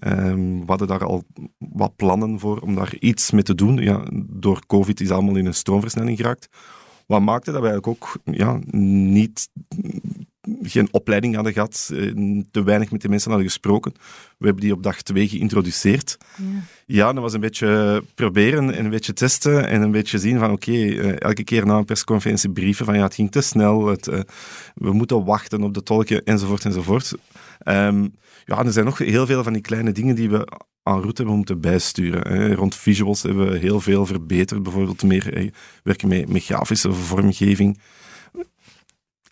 Um, 0.06 0.58
we 0.61 0.67
hadden 0.67 0.88
daar 0.88 1.05
al 1.05 1.25
wat 1.58 1.96
plannen 1.96 2.38
voor 2.38 2.58
om 2.58 2.75
daar 2.75 2.96
iets 2.99 3.31
mee 3.31 3.43
te 3.43 3.55
doen. 3.55 3.76
Ja, 3.76 4.05
door 4.26 4.67
COVID 4.67 5.00
is 5.00 5.11
allemaal 5.11 5.37
in 5.37 5.46
een 5.46 5.55
stroomversnelling 5.55 6.17
geraakt. 6.17 6.49
Wat 7.06 7.23
maakte 7.23 7.52
dat 7.52 7.61
we 7.61 7.69
eigenlijk 7.69 8.02
ook 8.02 8.35
ja, 8.35 8.58
niet, 9.11 9.49
geen 10.62 10.88
opleiding 10.91 11.35
hadden 11.35 11.52
gehad, 11.52 11.91
eh, 11.93 12.12
te 12.50 12.62
weinig 12.62 12.91
met 12.91 13.00
die 13.00 13.11
mensen 13.11 13.31
hadden 13.31 13.49
gesproken. 13.49 13.93
We 14.38 14.46
hebben 14.46 14.62
die 14.62 14.73
op 14.73 14.82
dag 14.82 15.02
twee 15.02 15.29
geïntroduceerd. 15.29 16.17
Ja, 16.37 16.44
ja 16.87 17.12
dat 17.12 17.23
was 17.23 17.32
een 17.32 17.41
beetje 17.41 18.02
proberen 18.14 18.75
en 18.75 18.85
een 18.85 18.91
beetje 18.91 19.12
testen 19.12 19.69
en 19.69 19.82
een 19.82 19.91
beetje 19.91 20.19
zien 20.19 20.38
van 20.38 20.50
oké, 20.50 20.73
eh, 20.73 21.20
elke 21.20 21.44
keer 21.44 21.67
na 21.67 21.76
een 21.76 21.85
persconferentie 21.85 22.50
brieven 22.50 22.85
van 22.85 22.96
ja, 22.96 23.02
het 23.02 23.14
ging 23.14 23.31
te 23.31 23.41
snel, 23.41 23.87
het, 23.87 24.06
uh, 24.06 24.20
we 24.75 24.93
moeten 24.93 25.25
wachten 25.25 25.62
op 25.62 25.75
de 25.75 25.82
tolken 25.82 26.25
enzovoort 26.25 26.64
enzovoort. 26.64 27.12
Um, 27.64 28.14
ja, 28.44 28.64
er 28.64 28.73
zijn 28.73 28.85
nog 28.85 28.99
heel 28.99 29.26
veel 29.26 29.43
van 29.43 29.52
die 29.52 29.62
kleine 29.62 29.93
dingen 29.93 30.14
die 30.14 30.31
we 30.31 30.49
aan 30.82 31.00
route 31.00 31.17
hebben 31.17 31.37
moeten 31.37 31.61
bijsturen. 31.61 32.32
Hè. 32.32 32.55
Rond 32.55 32.76
visuals 32.76 33.23
hebben 33.23 33.50
we 33.50 33.58
heel 33.58 33.81
veel 33.81 34.06
verbeterd. 34.06 34.62
Bijvoorbeeld 34.62 35.02
meer 35.02 35.52
werken 35.82 36.08
met, 36.08 36.29
met 36.29 36.44
grafische 36.44 36.93
vormgeving. 36.93 37.79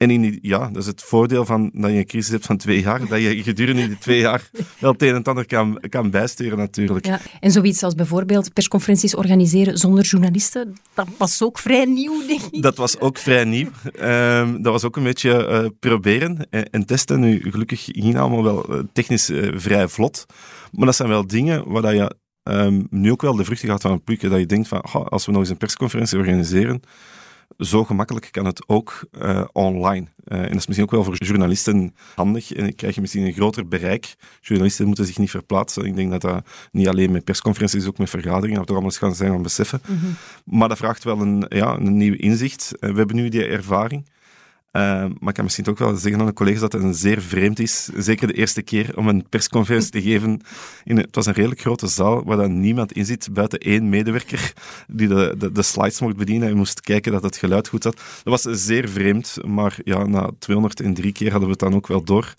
En 0.03 0.11
in 0.11 0.39
ja, 0.43 0.69
dat 0.69 0.77
is 0.77 0.87
het 0.87 1.03
voordeel 1.03 1.45
van 1.45 1.71
dat 1.75 1.91
je 1.91 1.97
een 1.97 2.07
crisis 2.07 2.31
hebt 2.31 2.47
van 2.47 2.57
twee 2.57 2.81
jaar, 2.81 3.07
dat 3.07 3.21
je 3.21 3.43
gedurende 3.43 3.89
die 3.89 3.99
twee 3.99 4.19
jaar 4.19 4.51
wel 4.79 4.93
het 4.93 5.03
een 5.03 5.09
en 5.09 5.15
het 5.15 5.29
ander 5.29 5.47
kan, 5.47 5.81
kan 5.89 6.11
bijsturen 6.11 6.59
natuurlijk. 6.59 7.07
Ja. 7.07 7.21
En 7.41 7.51
zoiets 7.51 7.83
als 7.83 7.95
bijvoorbeeld 7.95 8.53
persconferenties 8.53 9.15
organiseren 9.15 9.79
zonder 9.79 10.05
journalisten, 10.05 10.73
dat 10.95 11.07
was 11.19 11.43
ook 11.43 11.59
vrij 11.59 11.85
nieuw, 11.85 12.27
denk 12.27 12.41
ik. 12.51 12.63
Dat 12.63 12.77
was 12.77 12.99
ook 12.99 13.19
vrij 13.19 13.45
nieuw. 13.45 13.69
Um, 14.01 14.63
dat 14.63 14.73
was 14.73 14.85
ook 14.85 14.97
een 14.97 15.03
beetje 15.03 15.49
uh, 15.49 15.69
proberen 15.81 16.47
en, 16.51 16.71
en, 16.71 16.87
testen. 16.87 17.21
Nu, 17.21 17.51
gelukkig 17.51 17.85
ging 17.85 18.19
allemaal 18.19 18.43
wel 18.43 18.75
uh, 18.75 18.81
technisch 18.93 19.31
uh, 19.31 19.53
vrij 19.55 19.89
vlot. 19.89 20.27
Maar 20.73 20.87
dat 20.87 20.97
zijn 20.97 21.09
wel 21.09 21.27
dingen 21.27 21.69
waar 21.69 21.83
dat 21.83 21.93
je 21.93 22.17
um, 22.43 22.87
nu 22.91 23.11
ook 23.11 23.23
wel 23.23 23.37
de 23.37 23.45
vruchten 23.45 23.69
gaat 23.69 23.83
van 23.83 24.03
plukken. 24.03 24.31
Dat 24.31 24.39
je 24.39 24.47
denkt 24.47 24.69
van, 24.69 24.85
oh, 24.85 25.07
als 25.07 25.27
we 25.27 25.33
nog 25.33 25.41
eens 25.41 25.51
een 25.51 25.57
persconferentie 25.57 26.19
organiseren, 26.19 26.83
zo 27.59 27.85
gemakkelijk 27.85 28.29
kan 28.31 28.45
het 28.45 28.69
ook 28.69 29.01
uh, 29.19 29.45
online. 29.53 30.07
Uh, 30.25 30.39
en 30.39 30.49
dat 30.49 30.57
is 30.57 30.67
misschien 30.67 30.83
ook 30.83 30.91
wel 30.91 31.05
voor 31.05 31.17
journalisten 31.17 31.95
handig. 32.15 32.53
En 32.53 32.63
dan 32.63 32.75
krijg 32.75 32.95
je 32.95 33.01
misschien 33.01 33.27
een 33.27 33.33
groter 33.33 33.69
bereik. 33.69 34.15
Journalisten 34.41 34.87
moeten 34.87 35.07
zich 35.07 35.19
niet 35.19 35.31
verplaatsen. 35.31 35.85
Ik 35.85 35.97
denk 35.97 36.11
dat 36.11 36.21
dat 36.21 36.47
niet 36.71 36.89
alleen 36.89 37.13
met 37.13 37.25
persconferenties, 37.25 37.87
ook 37.87 37.99
met 37.99 38.11
vergaderingen, 38.11 38.59
dat 38.59 38.67
we 38.67 38.73
allemaal 38.73 38.91
eens 38.91 38.99
gaan 38.99 39.15
zijn 39.15 39.33
aan 39.33 39.43
beseffen. 39.43 39.81
Mm 39.87 40.17
Maar 40.45 40.69
dat 40.69 40.79
vraagt 40.79 41.05
wel 41.05 41.21
een, 41.21 41.45
ja, 41.49 41.77
een 41.77 41.97
nieuw 41.97 42.15
inzicht. 42.15 42.73
Uh, 42.75 42.91
we 42.91 42.97
hebben 42.97 43.17
nu 43.17 43.29
die 43.29 43.45
ervaring. 43.45 44.05
Uh, 44.73 44.83
maar 44.83 45.29
ik 45.29 45.35
kan 45.35 45.45
misschien 45.45 45.67
ook 45.67 45.79
wel 45.79 45.97
zeggen 45.97 46.21
aan 46.21 46.27
de 46.27 46.33
collega's 46.33 46.61
dat 46.61 46.73
het 46.73 46.83
een 46.83 46.95
zeer 46.95 47.21
vreemd 47.21 47.59
is, 47.59 47.85
zeker 47.97 48.27
de 48.27 48.33
eerste 48.33 48.63
keer, 48.63 48.97
om 48.97 49.09
een 49.09 49.27
persconferentie 49.29 49.91
te 49.91 50.03
geven. 50.03 50.41
In 50.85 50.97
een, 50.97 51.05
het 51.05 51.15
was 51.15 51.27
een 51.27 51.33
redelijk 51.33 51.61
grote 51.61 51.87
zaal 51.87 52.25
waar 52.25 52.37
dan 52.37 52.61
niemand 52.61 52.93
in 52.93 53.05
zit, 53.05 53.33
buiten 53.33 53.59
één 53.59 53.89
medewerker 53.89 54.53
die 54.89 55.09
de, 55.09 55.35
de, 55.39 55.53
de 55.53 55.63
slides 55.63 56.01
mocht 56.01 56.17
bedienen 56.17 56.49
en 56.49 56.57
moest 56.57 56.81
kijken 56.81 57.13
dat 57.13 57.23
het 57.23 57.37
geluid 57.37 57.69
goed 57.69 57.83
zat. 57.83 57.97
Dat 58.23 58.43
was 58.43 58.65
zeer 58.65 58.89
vreemd, 58.89 59.37
maar 59.47 59.79
ja, 59.85 60.07
na 60.07 60.31
203 60.39 61.13
keer 61.13 61.31
hadden 61.31 61.49
we 61.49 61.55
het 61.55 61.63
dan 61.63 61.75
ook 61.75 61.87
wel 61.87 62.05
door. 62.05 62.35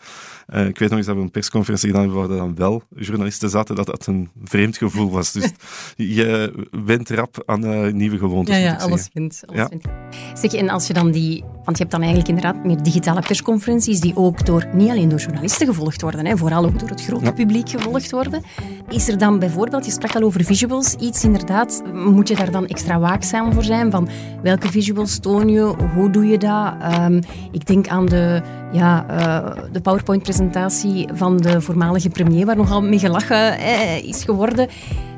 Uh, 0.53 0.67
ik 0.67 0.79
weet 0.79 0.89
nog 0.89 0.97
eens 0.97 1.07
dat 1.07 1.15
we 1.15 1.21
een 1.21 1.31
persconferentie 1.31 1.89
gedaan 1.89 2.03
hebben 2.03 2.21
waar 2.21 2.31
er 2.31 2.37
dan 2.37 2.55
wel 2.55 2.83
journalisten 2.95 3.49
zaten, 3.49 3.75
dat 3.75 3.85
dat 3.85 4.05
een 4.05 4.29
vreemd 4.43 4.77
gevoel 4.77 5.11
was. 5.11 5.31
Dus 5.31 5.51
je 6.17 6.53
went 6.85 7.09
rap 7.09 7.43
aan 7.45 7.65
uh, 7.65 7.93
nieuwe 7.93 8.17
gewoontes. 8.17 8.55
Ja, 8.55 8.61
ja 8.61 8.75
alles 8.75 9.09
vindt. 9.13 9.43
Alles 9.45 9.67
ja. 9.69 10.35
Zeg, 10.35 10.53
en 10.53 10.69
als 10.69 10.87
je 10.87 10.93
dan 10.93 11.11
die 11.11 11.43
Want 11.63 11.77
je 11.77 11.83
hebt 11.83 11.91
dan 11.91 12.01
eigenlijk 12.01 12.29
inderdaad 12.29 12.65
meer 12.65 12.83
digitale 12.83 13.21
persconferenties 13.21 13.99
die 13.99 14.15
ook 14.15 14.45
door, 14.45 14.67
niet 14.73 14.89
alleen 14.89 15.09
door 15.09 15.19
journalisten 15.19 15.67
gevolgd 15.67 16.01
worden, 16.01 16.25
hè, 16.25 16.37
vooral 16.37 16.65
ook 16.65 16.79
door 16.79 16.89
het 16.89 17.03
grote 17.03 17.33
publiek 17.33 17.69
gevolgd 17.69 18.11
worden. 18.11 18.43
Is 18.89 19.07
er 19.07 19.17
dan 19.17 19.39
bijvoorbeeld, 19.39 19.85
je 19.85 19.91
sprak 19.91 20.15
al 20.15 20.21
over 20.21 20.43
visuals, 20.43 20.95
iets 20.95 21.23
inderdaad, 21.23 21.83
moet 21.93 22.27
je 22.27 22.35
daar 22.35 22.51
dan 22.51 22.67
extra 22.67 22.99
waakzaam 22.99 23.53
voor 23.53 23.63
zijn? 23.63 23.91
Van 23.91 24.07
welke 24.41 24.69
visuals 24.69 25.19
toon 25.19 25.49
je, 25.49 25.73
hoe 25.95 26.09
doe 26.09 26.25
je 26.25 26.37
dat? 26.37 26.73
Ehm, 26.81 27.21
ik 27.51 27.65
denk 27.65 27.87
aan 27.87 28.05
de, 28.05 28.41
ja, 28.73 29.05
uh, 29.09 29.63
de 29.71 29.81
PowerPoint-presentatie 29.81 31.07
van 31.13 31.37
de 31.37 31.61
voormalige 31.61 32.09
premier, 32.09 32.45
waar 32.45 32.55
nogal 32.55 32.81
mee 32.81 32.99
gelachen 32.99 33.57
eh, 33.57 34.03
is 34.03 34.23
geworden. 34.23 34.67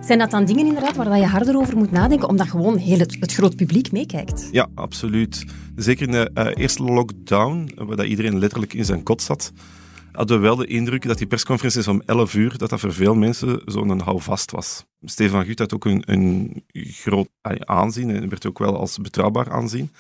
Zijn 0.02 0.20
dat 0.20 0.32
dan 0.32 0.46
dingen 0.46 0.66
inderdaad 0.66 0.96
waar 0.96 1.18
je 1.18 1.26
harder 1.26 1.58
over 1.58 1.78
moet 1.78 1.92
nadenken, 1.92 2.30
omdat 2.30 2.48
gewoon 2.48 2.78
heel 2.78 3.00
het, 3.00 3.34
groot 3.34 3.56
publiek 3.56 3.92
meekijkt? 3.92 4.48
Ja, 4.52 4.68
absoluut. 4.76 5.46
Zeker 5.76 6.06
in 6.06 6.12
de 6.12 6.32
uh, 6.34 6.48
eerste 6.64 6.84
lockdown, 6.84 7.72
waar 7.76 7.96
dat 7.96 8.06
iedereen 8.06 8.40
letterlijk 8.40 8.74
in 8.74 8.86
zijn 8.86 9.04
kot 9.04 9.22
zat, 9.22 9.52
hadden 10.12 10.38
we 10.38 10.44
wel 10.44 10.56
de 10.56 10.66
indruk 10.66 11.08
dat 11.08 11.18
die 11.18 11.28
persconferenties 11.28 11.88
om 11.88 12.02
11 12.06 12.34
uur, 12.34 12.58
dat 12.58 12.70
dat 12.70 12.80
voor 12.80 12.94
veel 12.94 13.16
mensen 13.16 13.62
zo'n 13.66 14.00
houvast 14.00 14.52
was. 14.52 14.86
Stefan 15.02 15.46
Gut 15.46 15.60
had 15.60 15.74
ook 15.74 15.86
een, 15.86 16.04
een 16.06 16.64
groot 16.74 17.30
aanzien 17.60 18.10
en 18.10 18.30
werd 18.30 18.48
ook 18.48 18.60
wel 18.60 18.78
als 18.78 18.98
betrouwbaar 18.98 19.52
aanzien. 19.52 19.92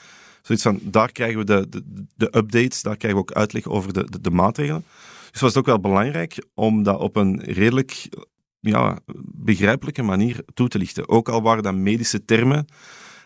Zoiets 0.46 0.64
van, 0.64 0.80
daar 0.82 1.12
krijgen 1.12 1.38
we 1.38 1.44
de, 1.44 1.70
de, 1.70 1.84
de 2.16 2.26
updates, 2.26 2.82
daar 2.82 2.98
krijgen 2.98 3.20
we 3.20 3.30
ook 3.30 3.38
uitleg 3.38 3.68
over 3.68 3.94
de, 3.94 4.08
de, 4.22 4.32
maatregelen. 4.32 4.86
Dus 5.32 5.42
was 5.42 5.50
het 5.50 5.60
ook 5.60 5.66
wel 5.66 5.80
belangrijk 5.80 6.46
om 6.54 6.84
dat 6.84 7.00
op 7.00 7.16
een 7.16 7.42
redelijk 7.44 8.10
ja, 8.60 9.00
begrijpelijke 9.26 10.02
manier 10.02 10.44
toe 10.54 10.68
te 10.68 10.78
lichten. 10.78 11.10
Ook 11.10 11.30
al 11.30 11.42
waren 11.42 11.64
dat 11.64 11.76
medische 11.76 12.26
termen. 12.26 12.58
Uh, 12.58 12.66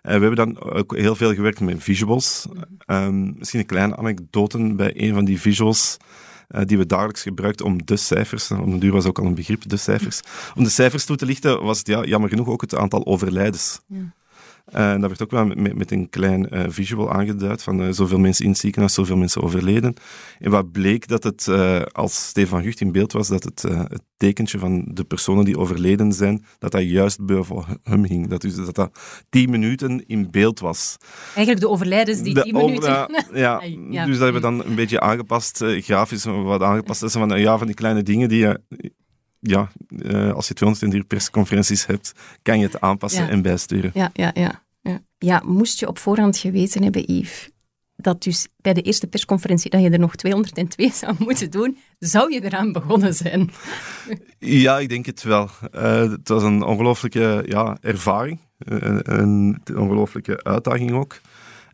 we 0.02 0.10
hebben 0.10 0.36
dan 0.36 0.62
ook 0.62 0.96
heel 0.96 1.16
veel 1.16 1.34
gewerkt 1.34 1.60
met 1.60 1.84
visuals. 1.84 2.48
Um, 2.86 3.36
misschien 3.38 3.60
een 3.60 3.66
kleine 3.66 3.96
anekdote 3.96 4.74
bij 4.74 4.92
een 4.96 5.14
van 5.14 5.26
die 5.26 5.40
visuals. 5.40 5.98
Uh, 6.50 6.62
die 6.66 6.78
we 6.78 6.86
dagelijks 6.86 7.22
gebruikten 7.22 7.66
om 7.66 7.86
de 7.86 7.98
cijfers, 7.98 8.52
om 8.52 8.72
de 8.72 8.78
duur 8.78 8.92
was 8.92 9.06
ook 9.06 9.20
al 9.20 9.26
een 9.26 9.36
begrip, 9.36 9.70
de 9.70 9.78
cijfers, 9.78 10.22
om 10.56 10.64
de 10.64 10.70
cijfers 10.70 11.06
toe 11.06 11.16
te 11.16 11.26
lichten, 11.26 11.64
was 11.64 11.78
het 11.78 11.88
ja, 11.88 12.04
jammer 12.04 12.30
genoeg 12.30 12.48
ook 12.48 12.62
het 12.62 12.76
aantal 12.76 13.06
overlijdens. 13.06 13.80
Ja. 13.88 14.14
Uh, 14.76 14.92
dat 14.92 15.08
werd 15.08 15.24
ook 15.24 15.32
wel 15.32 15.46
met, 15.46 15.76
met 15.76 15.92
een 15.92 16.10
klein 16.10 16.48
uh, 16.54 16.64
visual 16.68 17.12
aangeduid 17.12 17.64
van 17.64 17.82
uh, 17.82 17.88
zoveel 17.92 18.20
mensen 18.20 18.44
in 18.46 18.52
het 18.52 18.60
ziekenhuis, 18.60 18.94
zoveel 18.94 19.18
mensen 19.18 19.42
overleden. 19.42 19.94
En 20.40 20.52
wat 20.52 20.72
bleek 20.72 21.08
dat 21.08 21.24
het, 21.24 21.48
als 21.92 22.28
Stefan 22.28 22.64
Gucht 22.64 22.82
in 22.82 22.92
beeld 22.92 23.12
was, 23.12 23.28
dat 23.28 23.44
het, 23.44 23.62
het 23.62 24.02
tekentje 24.18 24.60
van 24.60 24.86
de 24.94 25.04
personen 25.04 25.46
die 25.46 25.58
overleden 25.58 26.14
zijn, 26.14 26.46
dat 26.60 26.72
dat 26.72 26.90
juist 26.90 27.26
boven 27.26 27.66
hem 27.84 28.04
hing. 28.04 28.28
Dat, 28.28 28.42
dus, 28.42 28.56
dat 28.56 28.76
dat 28.76 29.00
tien 29.30 29.50
minuten 29.50 30.04
in 30.08 30.32
beeld 30.32 30.60
was. 30.60 30.98
Eigenlijk 31.36 31.60
de 31.60 31.70
overlijdens 31.70 32.22
die 32.22 32.34
de 32.34 32.42
tien 32.42 32.56
minuten... 32.56 32.92
ja, 33.34 33.62
ja, 33.90 34.06
dus 34.06 34.18
dat 34.18 34.24
hebben 34.24 34.42
we 34.42 34.58
dan 34.58 34.66
een 34.66 34.76
beetje 34.76 35.00
aangepast, 35.00 35.64
grafisch 35.64 36.24
wat 36.24 36.62
aangepast. 36.62 37.04
is 37.04 37.12
van, 37.12 37.40
ja, 37.40 37.58
van 37.58 37.68
die 37.68 37.76
kleine 37.76 38.04
dingen 38.04 38.30
die 38.30 38.40
je 38.40 38.60
ja, 39.40 39.72
uh, 39.90 40.34
als 40.34 40.48
je 40.48 40.54
203 40.54 41.04
persconferenties 41.04 41.86
hebt, 41.86 42.14
kan 42.42 42.60
je 42.60 42.66
het 42.66 42.82
aanpassen 42.82 43.30
en 43.30 43.42
bijsturen. 43.42 43.92
Ja, 43.94 44.10
ja, 44.14 44.32
ja, 44.34 44.64
ja. 44.82 45.02
Ja, 45.18 45.42
moest 45.46 45.80
je 45.80 45.88
op 45.88 45.98
voorhand 45.98 46.38
geweten 46.38 46.84
hebben, 46.84 47.14
Yves, 47.14 47.50
dat 47.96 48.24
dus 48.24 48.48
bij 48.58 48.74
de 48.74 48.82
eerste 48.82 49.08
persconferentie 49.08 49.70
dat 49.70 49.82
je 49.82 49.90
er 49.90 50.00
nog 50.00 50.16
202 50.16 50.92
zou 50.92 51.16
moeten 51.28 51.52
doen, 51.52 51.78
zou 52.00 52.34
je 52.34 52.44
eraan 52.44 52.72
begonnen 52.72 53.14
zijn? 53.14 53.50
Ja, 54.40 54.80
ik 54.80 54.90
denk 54.90 55.06
het 55.06 55.24
wel. 55.24 55.50
Uh, 55.76 56.12
het 56.12 56.28
was 56.28 56.44
een 56.44 56.64
ongelooflijke 56.64 57.44
ja, 57.48 57.78
ervaring, 57.82 58.40
een, 58.58 59.20
een 59.20 59.62
ongelooflijke 59.76 60.44
uitdaging 60.44 60.92
ook. 60.92 61.22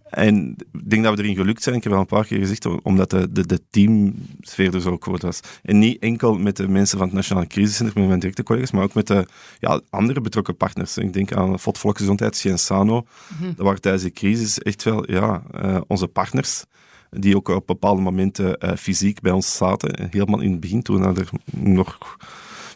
En 0.09 0.55
ik 0.71 0.89
denk 0.89 1.03
dat 1.03 1.15
we 1.15 1.23
erin 1.23 1.35
gelukt 1.35 1.63
zijn. 1.63 1.75
Ik 1.75 1.83
heb 1.83 1.93
al 1.93 1.99
een 1.99 2.05
paar 2.05 2.25
keer 2.25 2.39
gezegd, 2.39 2.65
omdat 2.81 3.09
de, 3.09 3.31
de, 3.31 3.45
de 3.45 3.59
teamsfeer 3.69 4.73
er 4.73 4.81
zo 4.81 4.97
groot 4.99 5.21
was. 5.21 5.39
En 5.63 5.79
niet 5.79 6.01
enkel 6.01 6.37
met 6.37 6.57
de 6.57 6.67
mensen 6.67 6.97
van 6.97 7.07
het 7.07 7.15
Nationaal 7.15 7.47
Crisiscentrum, 7.47 7.99
met 7.99 8.07
mijn 8.07 8.19
directe 8.19 8.43
collega's, 8.43 8.71
maar 8.71 8.83
ook 8.83 8.93
met 8.93 9.07
de 9.07 9.27
ja, 9.59 9.81
andere 9.89 10.21
betrokken 10.21 10.57
partners. 10.57 10.97
Ik 10.97 11.13
denk 11.13 11.33
aan 11.33 11.59
FOD 11.59 11.77
Volksgezondheid, 11.77 12.35
Scienzano. 12.35 13.05
Mm 13.39 13.47
Dat 13.55 13.65
waren 13.65 13.81
tijdens 13.81 14.03
de 14.03 14.11
crisis 14.11 14.59
echt 14.59 14.83
wel 14.83 15.11
ja, 15.11 15.43
uh, 15.63 15.81
onze 15.87 16.07
partners 16.07 16.63
die 17.09 17.35
ook 17.35 17.47
op 17.47 17.67
bepaalde 17.67 18.01
momenten 18.01 18.57
uh, 18.59 18.75
fysiek 18.75 19.21
bij 19.21 19.31
ons 19.31 19.55
zaten. 19.55 20.07
Helemaal 20.11 20.41
in 20.41 20.51
het 20.51 20.59
begin, 20.59 20.81
toen 20.81 21.03
er 21.03 21.29
nog 21.51 22.17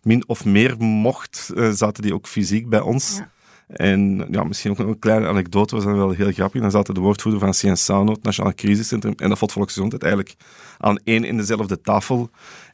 min 0.04 0.28
of 0.28 0.46
meer 0.46 0.76
mocht, 0.78 1.52
uh, 1.56 1.70
zaten 1.70 2.04
die 2.04 2.14
ook 2.14 2.28
fysiek 2.28 2.70
bij 2.70 2.82
ons. 2.82 3.18
Ja. 3.18 3.30
En 3.70 4.28
ja, 4.32 4.44
misschien 4.44 4.72
ook 4.72 4.80
een 4.80 5.00
kleine 5.00 5.28
anekdote, 5.28 5.76
was 5.76 5.84
dan 5.84 5.98
wel 5.98 6.12
heel 6.12 6.32
grappig. 6.32 6.62
Dan 6.62 6.72
zaten 6.72 6.94
de 6.94 7.00
woordvoerder 7.00 7.40
van 7.42 7.54
Cienzano, 7.54 8.12
het 8.12 8.24
Nationaal 8.24 8.54
Crisiscentrum, 8.54 9.14
en 9.18 9.30
dat 9.30 9.38
Volksgezondheid 9.38 10.04
eigenlijk 10.04 10.36
aan 10.78 11.00
één 11.04 11.24
in 11.24 11.38
dezelfde 11.38 11.82
tafel. 11.82 12.30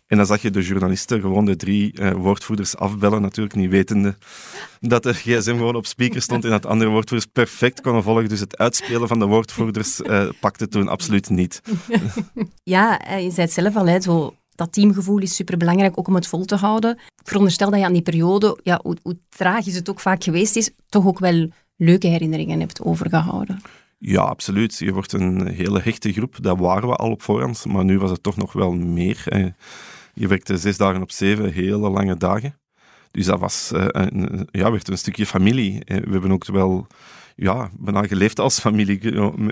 En 0.08 0.18
dan 0.18 0.26
zag 0.26 0.42
je 0.42 0.52
de 0.52 0.62
journalisten 0.62 1.22
gewoon 1.22 1.46
de 1.46 1.56
drie 1.56 2.00
uh, 2.00 2.12
woordvoerders 2.12 2.78
afbellen, 2.78 3.22
natuurlijk 3.22 3.56
niet 3.56 3.70
wetende 3.70 4.16
dat 4.80 5.04
de 5.04 5.14
gsm 5.14 5.56
gewoon 5.56 5.76
op 5.76 5.86
speaker 5.86 6.22
stond 6.22 6.44
en 6.44 6.50
dat 6.50 6.66
andere 6.66 6.90
woordvoerders 6.90 7.32
perfect 7.32 7.82
konden 7.82 8.04
volgen. 8.04 8.30
Dus 8.30 8.40
het 8.40 8.58
uitspelen 8.58 9.08
van 9.08 9.20
de 9.20 9.26
woordvoerders 9.26 10.00
uh, 10.00 10.30
pakte 10.40 10.68
toen 10.68 10.88
absoluut 10.88 11.30
niet. 11.30 11.62
Ja, 12.64 13.00
eh, 13.00 13.24
je 13.24 13.32
zei 13.32 13.46
het 13.46 13.56
zelf 13.56 13.76
al, 13.76 13.88
hè, 13.88 14.02
zo 14.02 14.36
dat 14.56 14.74
teamgevoel 14.74 15.20
is 15.20 15.36
superbelangrijk, 15.36 16.00
ook 16.00 16.08
om 16.08 16.16
het 16.16 16.28
vol 16.28 16.46
te 16.46 16.56
houden. 16.56 16.92
Ik 16.96 17.28
veronderstel 17.28 17.70
dat 17.70 17.80
je 17.80 17.86
aan 17.86 17.94
die 17.94 18.02
periode, 18.02 18.60
ja, 18.64 18.80
hoe, 18.84 18.98
hoe 19.02 19.18
tragisch 19.30 19.76
het 19.76 19.90
ook 19.90 20.00
vaak 20.00 20.24
geweest 20.24 20.56
is, 20.56 20.72
toch 20.90 21.06
ook 21.06 21.20
wel 21.20 21.50
leuke 21.76 22.08
herinneringen 22.08 22.60
hebt 22.60 22.82
overgehouden. 22.82 23.62
Ja, 23.98 24.22
absoluut. 24.22 24.78
Je 24.78 24.94
wordt 24.94 25.14
een 25.14 25.48
hele 25.48 25.82
hechte 25.82 26.14
groep. 26.14 26.38
Dat 26.42 26.60
waren 26.60 26.90
we 26.90 26.96
al 26.96 27.12
op 27.12 27.22
voorhand, 27.22 27.66
maar 27.66 27.86
nu 27.86 28.00
was 28.00 28.12
het 28.12 28.24
toch 28.24 28.38
nog 28.38 28.54
wel 28.54 28.72
meer. 28.72 29.24
Je 30.14 30.28
werkte 30.28 30.58
zes 30.58 30.78
dagen 30.78 31.02
op 31.02 31.12
zeven, 31.12 31.54
hele 31.54 31.90
lange 31.90 32.18
dagen. 32.18 32.60
Dus 33.12 33.26
dat 33.26 33.40
was, 33.40 33.72
eh, 33.72 34.08
ja, 34.52 34.72
werd 34.72 34.88
een 34.88 34.98
stukje 34.98 35.26
familie. 35.26 35.82
We 35.86 36.12
hebben 36.12 36.32
ook 36.32 36.46
wel 36.46 36.88
ja, 37.36 37.70
bijna 37.80 38.08
geleefd 38.08 38.40
als 38.40 38.60
familie, 38.60 39.00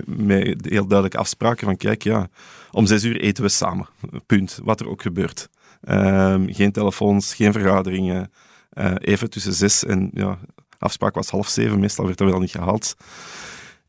met 0.06 0.66
heel 0.68 0.86
duidelijke 0.86 1.18
afspraken 1.18 1.66
van 1.66 1.76
kijk, 1.76 2.02
ja, 2.02 2.28
om 2.70 2.86
zes 2.86 3.04
uur 3.04 3.20
eten 3.20 3.42
we 3.42 3.48
samen. 3.48 3.86
Punt. 4.26 4.60
Wat 4.62 4.80
er 4.80 4.88
ook 4.88 5.02
gebeurt. 5.02 5.48
Um, 5.88 6.54
geen 6.54 6.72
telefoons, 6.72 7.34
geen 7.34 7.52
vergaderingen. 7.52 8.30
Uh, 8.74 8.94
even 8.98 9.30
tussen 9.30 9.52
zes 9.52 9.84
en 9.84 10.10
ja, 10.14 10.38
afspraak 10.78 11.14
was 11.14 11.30
half 11.30 11.48
zeven, 11.48 11.80
meestal 11.80 12.06
werd 12.06 12.20
er 12.20 12.26
wel 12.26 12.38
niet 12.38 12.50
gehaald. 12.50 12.96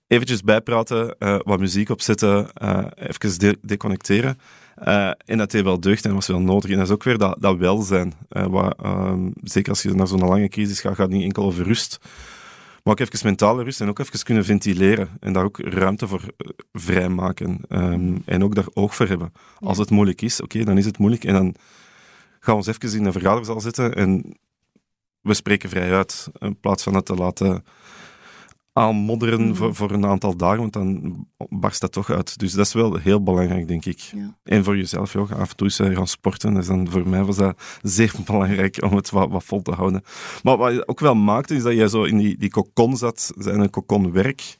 Eventjes 0.07 0.41
bijpraten, 0.41 1.15
uh, 1.19 1.37
wat 1.43 1.59
muziek 1.59 1.89
opzetten, 1.89 2.47
uh, 2.63 2.85
even 2.95 3.39
de 3.39 3.57
deconnecteren. 3.61 4.39
en 5.25 5.37
dat 5.37 5.51
deed 5.51 5.63
wel 5.63 5.79
deugd 5.79 6.05
en 6.05 6.13
was 6.13 6.27
wel 6.27 6.39
nodig. 6.39 6.71
En 6.71 6.77
dat 6.77 6.85
is 6.85 6.93
ook 6.93 7.03
weer 7.03 7.17
dat, 7.17 7.35
dat 7.39 7.57
welzijn. 7.57 8.13
Wat, 8.29 8.75
ehm, 8.81 9.29
zeker 9.43 9.69
als 9.69 9.81
je 9.81 9.93
naar 9.93 10.07
zo'n 10.07 10.19
lange 10.19 10.47
crisis 10.47 10.79
gaat, 10.79 10.95
gaat 10.95 11.07
het 11.07 11.15
niet 11.15 11.23
enkel 11.23 11.43
over 11.43 11.63
rust 11.63 11.99
maar 12.85 12.93
ook 12.93 12.99
even 12.99 13.27
mentale 13.27 13.63
rust 13.63 13.81
en 13.81 13.89
ook 13.89 13.99
even 13.99 14.23
kunnen 14.23 14.45
ventileren. 14.45 15.09
En 15.19 15.33
daar 15.33 15.43
ook 15.43 15.59
ruimte 15.59 16.07
voor 16.07 16.21
eh, 16.37 16.49
vrijmaken. 16.73 17.61
Um, 17.69 18.21
en 18.25 18.43
ook 18.43 18.55
daar 18.55 18.67
oog 18.73 18.95
voor 18.95 19.07
hebben. 19.07 19.33
Als 19.59 19.77
het 19.77 19.89
moeilijk 19.89 20.21
is, 20.21 20.41
oké, 20.41 20.63
dan 20.63 20.77
is 20.77 20.85
het 20.85 20.97
moeilijk. 20.97 21.23
En 21.23 21.33
dan 21.33 21.55
gaan 22.39 22.57
we 22.57 22.65
ons 22.65 22.67
even 22.67 22.99
in 22.99 23.05
een 23.05 23.11
vergaderzaal 23.11 23.59
zitten 23.59 23.95
en 23.95 24.37
we 25.21 25.33
spreken 25.33 25.69
vrij 25.69 25.93
uit. 25.93 26.27
In 26.39 26.59
plaats 26.59 26.83
van 26.83 26.95
het 26.95 27.05
te 27.05 27.15
laten 27.15 27.65
aanmodderen 28.77 29.41
mm 29.41 29.55
voor, 29.55 29.75
voor 29.75 29.91
een 29.91 30.05
aantal 30.05 30.37
dagen, 30.37 30.59
want 30.59 30.73
dan 30.73 31.27
barst 31.49 31.81
dat 31.81 31.91
toch 31.91 32.09
uit. 32.09 32.39
Dus 32.39 32.51
dat 32.53 32.65
is 32.65 32.73
wel 32.73 32.95
heel 32.95 33.23
belangrijk, 33.23 33.67
denk 33.67 33.85
ik. 33.85 33.99
Ja. 33.99 34.37
En 34.43 34.63
voor 34.63 34.77
jezelf 34.77 35.15
ook, 35.15 35.31
af 35.31 35.49
en 35.49 35.55
toe 35.55 35.67
eens 35.67 35.95
gaan 35.95 36.07
sporten. 36.07 36.53
Dus 36.53 36.67
dan 36.67 36.89
voor 36.89 37.07
mij 37.07 37.23
was 37.23 37.35
dat 37.35 37.61
zeer 37.81 38.13
belangrijk 38.25 38.83
om 38.83 38.95
het 38.95 39.09
wat, 39.09 39.29
wat 39.29 39.43
vol 39.43 39.61
te 39.61 39.71
houden. 39.71 40.03
Maar 40.43 40.57
wat 40.57 40.73
je 40.73 40.87
ook 40.87 40.99
wel 40.99 41.15
maakte, 41.15 41.55
is 41.55 41.63
dat 41.63 41.73
jij 41.73 41.87
zo 41.87 42.03
in 42.03 42.17
die, 42.17 42.37
die 42.37 42.49
kokon 42.49 42.97
zat, 42.97 43.31
zijn 43.37 43.59
een 43.59 43.69
kokonwerk, 43.69 44.57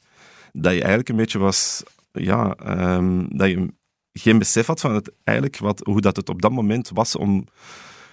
dat 0.54 0.74
je 0.74 0.80
eigenlijk 0.80 1.10
een 1.10 1.16
beetje 1.16 1.40
was, 1.40 1.84
ja, 2.12 2.58
um, 2.98 3.38
dat 3.38 3.50
je 3.50 3.74
geen 4.14 4.38
besef 4.38 4.66
had 4.66 4.80
van 4.80 4.96
het, 4.96 5.12
eigenlijk 5.24 5.58
wat, 5.58 5.80
hoe 5.84 6.02
dat 6.02 6.16
het 6.16 6.30
op 6.30 6.42
dat 6.42 6.52
moment 6.52 6.90
was 6.94 7.16
om 7.16 7.46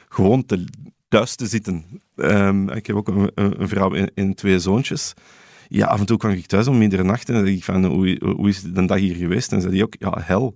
gewoon 0.09 0.47
te, 0.47 0.65
thuis 1.09 1.35
te 1.35 1.47
zitten. 1.47 1.85
Um, 2.17 2.69
ik 2.71 2.87
heb 2.87 2.97
ook 2.97 3.09
een, 3.09 3.31
een 3.35 3.69
vrouw 3.69 3.95
en, 3.95 4.11
en 4.15 4.35
twee 4.35 4.59
zoontjes. 4.59 5.15
Ja, 5.75 5.87
af 5.87 6.01
en 6.01 6.07
toe 6.07 6.17
kwam 6.17 6.31
ik 6.31 6.47
thuis 6.47 6.67
om 6.67 6.79
middernacht 6.79 7.29
en 7.29 7.35
dacht 7.35 7.47
ik 7.47 7.65
van, 7.65 7.85
hoe, 7.85 8.21
hoe 8.37 8.49
is 8.49 8.63
de 8.63 8.87
dag 8.87 8.99
hier 8.99 9.15
geweest? 9.15 9.53
En 9.53 9.61
zei 9.61 9.73
hij 9.73 9.83
ook, 9.83 9.95
ja, 9.99 10.13
hel. 10.21 10.55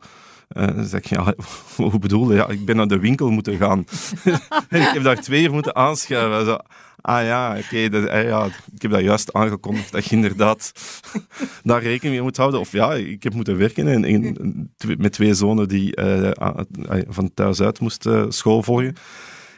Uh, 0.57 0.67
dan 0.67 0.85
zeg 0.85 1.01
ik, 1.01 1.07
ja, 1.07 1.35
hoe 1.77 1.99
bedoel 1.99 2.31
je? 2.31 2.37
Ja, 2.37 2.49
ik 2.49 2.65
ben 2.65 2.77
naar 2.77 2.89
de 2.89 2.99
winkel 2.99 3.31
moeten 3.31 3.57
gaan. 3.57 3.79
ik 4.69 4.91
heb 4.93 5.03
daar 5.03 5.21
twee 5.21 5.51
moeten 5.51 5.77
aanschuiven. 5.77 6.45
Zo, 6.45 6.59
ah 7.01 7.25
ja, 7.25 7.57
oké, 7.59 7.77
eh, 7.77 8.25
ja, 8.25 8.45
ik 8.75 8.83
heb 8.83 8.91
dat 8.91 9.01
juist 9.01 9.33
aangekondigd, 9.33 9.93
dat 9.93 10.05
je 10.05 10.17
inderdaad 10.17 10.73
daar 11.63 11.83
rekening 11.83 12.15
mee 12.15 12.23
moet 12.23 12.37
houden. 12.37 12.61
Of 12.61 12.73
ja, 12.73 12.95
ik 12.95 13.23
heb 13.23 13.35
moeten 13.35 13.57
werken 13.57 13.89
en, 13.89 14.05
en 14.05 14.73
met 14.99 15.13
twee 15.13 15.35
zonen 15.35 15.69
die 15.69 16.01
uh, 16.01 16.31
van 17.09 17.35
thuis 17.35 17.61
uit 17.61 17.81
moesten 17.81 18.33
school 18.33 18.63
volgen. 18.63 18.97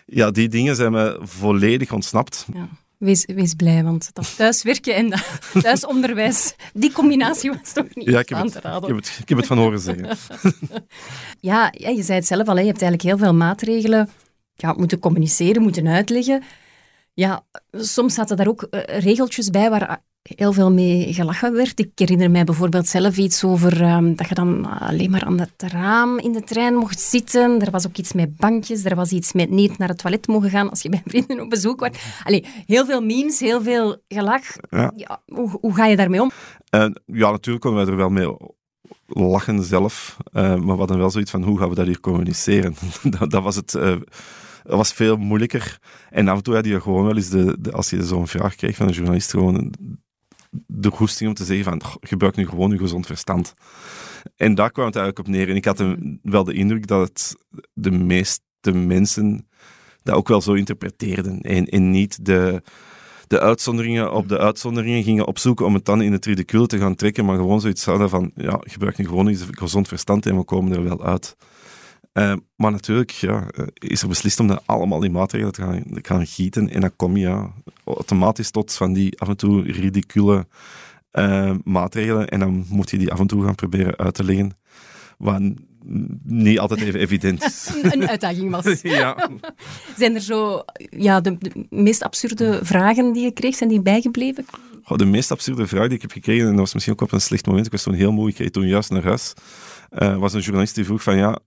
Ja, 0.07 0.31
die 0.31 0.49
dingen 0.49 0.77
zijn 0.77 0.93
me 0.93 1.19
volledig 1.23 1.93
ontsnapt. 1.93 2.47
Ja. 2.55 2.69
Wees, 2.99 3.27
wees 3.27 3.55
blij, 3.55 3.85
want 3.85 4.11
dat 4.13 4.37
thuiswerken 4.37 4.95
en 4.95 5.11
dat 5.11 5.41
thuisonderwijs, 5.63 6.55
die 6.75 6.93
combinatie 6.93 7.51
was 7.51 7.73
toch 7.73 7.95
niet 7.95 8.09
Ja, 8.09 8.19
ik 8.19 8.29
heb, 8.29 8.39
aan 8.39 8.45
het, 8.45 8.53
te 8.53 8.59
ik, 8.59 8.65
raden. 8.65 8.89
heb 8.89 8.97
het, 8.97 9.19
ik 9.21 9.29
heb 9.29 9.39
het 9.39 9.47
van 9.47 9.59
horen 9.59 9.81
zeggen. 9.81 10.09
Ja, 11.41 11.73
ja, 11.77 11.89
je 11.89 12.03
zei 12.03 12.19
het 12.19 12.27
zelf 12.27 12.49
al, 12.49 12.55
hè, 12.55 12.61
je 12.61 12.67
hebt 12.67 12.83
eigenlijk 12.83 13.03
heel 13.03 13.27
veel 13.27 13.35
maatregelen 13.35 14.11
ja, 14.55 14.73
moeten 14.73 14.99
communiceren, 14.99 15.63
moeten 15.63 15.89
uitleggen. 15.89 16.43
Ja, 17.15 17.45
soms 17.73 18.15
zaten 18.15 18.37
daar 18.37 18.49
ook 18.49 18.63
eh, 18.63 18.99
regeltjes 18.99 19.51
bij 19.51 19.71
waar 19.71 20.03
heel 20.37 20.53
veel 20.53 20.73
mee 20.73 21.15
gelachen 21.15 21.53
werd. 21.53 21.79
Ik 21.81 21.91
herinner 21.95 22.31
mij 22.31 22.45
bijvoorbeeld 22.45 22.87
zelf 22.89 23.17
iets 23.17 23.45
over 23.45 23.83
ehm, 23.83 24.15
dat 24.15 24.29
je 24.29 24.35
dan 24.35 24.81
alleen 24.81 25.11
maar 25.11 25.25
aan 25.25 25.39
het 25.39 25.63
raam 25.73 26.19
in 26.19 26.33
de 26.33 26.43
trein 26.43 26.75
mocht 26.75 27.01
zitten. 27.01 27.61
Er 27.61 27.71
was 27.71 27.87
ook 27.87 27.97
iets 27.97 28.13
met 28.13 28.37
bankjes, 28.37 28.85
er 28.85 28.97
was 28.97 29.11
iets 29.11 29.33
met 29.33 29.51
niet 29.51 29.79
naar 29.79 29.89
het 29.89 29.99
toilet 29.99 30.27
mogen 30.27 30.51
gaan 30.51 30.71
als 30.71 30.83
je 30.83 30.89
bij 30.89 31.03
vrienden 31.05 31.41
op 31.41 31.51
bezoek 31.51 31.81
was. 31.81 31.91
Allee, 32.25 32.45
heel 32.67 32.87
veel 32.87 33.01
memes, 33.01 33.41
heel 33.41 33.63
veel 33.63 33.97
gelach. 34.09 34.45
Ja. 34.71 34.93
Ja, 34.97 35.23
hoe, 35.27 35.51
hoe 35.61 35.75
ga 35.75 35.87
je 35.87 35.97
daarmee 35.97 36.23
om? 36.23 36.31
En 36.71 37.03
ja, 37.07 37.31
natuurlijk 37.31 37.65
konden 37.65 37.85
wij 37.85 37.93
er 37.93 37.99
wel 37.99 38.11
mee 38.11 38.37
lachen 39.07 39.63
zelf, 39.63 40.17
eh, 40.33 40.43
maar 40.43 40.73
we 40.73 40.79
hadden 40.79 40.99
wel 40.99 41.11
zoiets 41.11 41.31
van, 41.31 41.43
hoe 41.43 41.59
gaan 41.59 41.69
we 41.69 41.75
dat 41.75 41.87
hier 41.87 42.01
communiceren? 42.01 42.75
dat, 43.19 43.31
dat 43.31 43.43
was 43.43 43.57
het... 43.57 43.75
eh, 43.75 43.97
dat 44.63 44.77
was 44.77 44.93
veel 44.93 45.17
moeilijker. 45.17 45.79
En 46.11 46.29
af 46.29 46.37
en 46.37 46.43
toe 46.43 46.55
had 46.55 46.65
je 46.65 46.81
gewoon 46.81 47.05
wel 47.05 47.17
eens, 47.17 47.29
de, 47.29 47.57
de, 47.61 47.73
als 47.73 47.91
je 47.91 48.05
zo'n 48.05 48.27
vraag 48.27 48.55
kreeg 48.55 48.77
van 48.77 48.87
een 48.87 48.93
journalist, 48.93 49.31
gewoon 49.31 49.73
de 50.67 50.91
goesting 50.91 51.29
om 51.29 51.35
te 51.35 51.45
zeggen 51.45 51.65
van, 51.65 51.83
"Goh, 51.83 51.97
gebruik 52.01 52.37
nu 52.37 52.47
gewoon 52.47 52.71
je 52.71 52.79
gezond 52.79 53.07
verstand. 53.07 53.55
En 54.37 54.55
daar 54.55 54.71
kwam 54.71 54.87
het 54.87 54.97
eigenlijk 54.97 55.29
op 55.29 55.35
neer. 55.35 55.49
En 55.49 55.57
ik 55.57 55.65
had 55.65 55.85
wel 56.23 56.45
de 56.45 56.53
indruk 56.53 56.87
dat 56.87 57.09
het 57.09 57.37
de 57.73 57.91
meeste 57.91 58.73
mensen 58.73 59.49
dat 60.03 60.15
ook 60.15 60.29
wel 60.29 60.41
zo 60.41 60.53
interpreteerden. 60.53 61.41
En, 61.41 61.67
en 61.67 61.91
niet 61.91 62.25
de, 62.25 62.63
de 63.27 63.41
uitzonderingen 63.41 64.13
op 64.13 64.29
de 64.29 64.39
uitzonderingen 64.39 65.03
gingen 65.03 65.27
opzoeken 65.27 65.67
om 65.67 65.75
het 65.75 65.85
dan 65.85 66.03
in 66.03 66.13
het 66.13 66.25
ridicule 66.25 66.67
te 66.67 66.79
gaan 66.79 66.95
trekken, 66.95 67.25
maar 67.25 67.37
gewoon 67.37 67.61
zoiets 67.61 67.85
hadden 67.85 68.09
van, 68.09 68.31
ja, 68.35 68.61
gebruik 68.61 68.99
nu 68.99 69.07
gewoon 69.07 69.27
je 69.27 69.47
gezond 69.51 69.89
verstand 69.89 70.27
en 70.27 70.37
we 70.37 70.45
komen 70.45 70.73
er 70.73 70.85
wel 70.85 71.05
uit. 71.05 71.37
Eh, 72.19 72.33
maar 72.57 72.71
natuurlijk 72.71 73.11
ja, 73.11 73.47
eh, 73.55 73.67
is 73.75 74.03
er 74.03 74.09
beslist 74.09 74.41
om 74.41 74.47
dat 74.47 74.63
allemaal 74.65 75.03
in 75.03 75.13
maatregelen 75.13 75.53
te 75.53 75.63
gaan, 75.63 75.83
te 75.93 76.01
gaan 76.03 76.27
gieten. 76.27 76.71
En 76.71 76.81
dan 76.81 76.97
kom 76.97 77.17
je 77.17 77.29
ja, 77.29 77.53
automatisch 77.85 78.51
tot 78.51 78.73
van 78.73 78.93
die 78.93 79.21
af 79.21 79.29
en 79.29 79.37
toe 79.37 79.63
ridicule 79.63 80.47
eh, 81.11 81.55
maatregelen. 81.65 82.29
En 82.29 82.39
dan 82.39 82.67
moet 82.69 82.91
je 82.91 82.99
die 82.99 83.13
af 83.13 83.19
en 83.19 83.27
toe 83.27 83.45
gaan 83.45 83.55
proberen 83.55 83.97
uit 83.97 84.15
te 84.15 84.25
leggen. 84.25 84.57
Wat 85.19 85.41
niet 86.23 86.59
altijd 86.59 86.81
even 86.81 87.01
evident 87.01 87.45
is. 87.45 87.71
Een 87.83 88.09
uitdaging 88.09 88.51
was. 88.51 88.81
ja. 88.83 89.31
Zijn 89.97 90.15
er 90.15 90.21
zo 90.21 90.65
ja, 90.91 91.21
de, 91.21 91.39
de 91.39 91.67
meest 91.71 92.03
absurde 92.03 92.59
vragen 92.63 93.13
die 93.13 93.23
je 93.23 93.33
kreeg, 93.33 93.55
zijn 93.55 93.69
die 93.69 93.81
bijgebleven? 93.81 94.47
Goh, 94.83 94.99
de 94.99 95.05
meest 95.05 95.31
absurde 95.31 95.67
vraag 95.67 95.87
die 95.87 95.97
ik 95.97 96.03
heb 96.03 96.13
gekregen, 96.13 96.45
en 96.45 96.51
dat 96.51 96.59
was 96.59 96.75
misschien 96.75 96.95
ook 96.95 97.01
op 97.01 97.13
een 97.13 97.21
slecht 97.21 97.47
moment, 97.47 97.67
ik 97.67 97.73
was 97.73 97.83
toen 97.83 97.95
heel 97.95 98.13
moe, 98.13 98.29
ik 98.29 98.39
reed 98.39 98.53
toen 98.53 98.67
juist 98.67 98.91
naar 98.91 99.05
huis, 99.05 99.33
eh, 99.89 100.17
was 100.17 100.33
een 100.33 100.41
journalist 100.41 100.75
die 100.75 100.85
vroeg 100.85 101.03
van, 101.03 101.17
ja, 101.17 101.39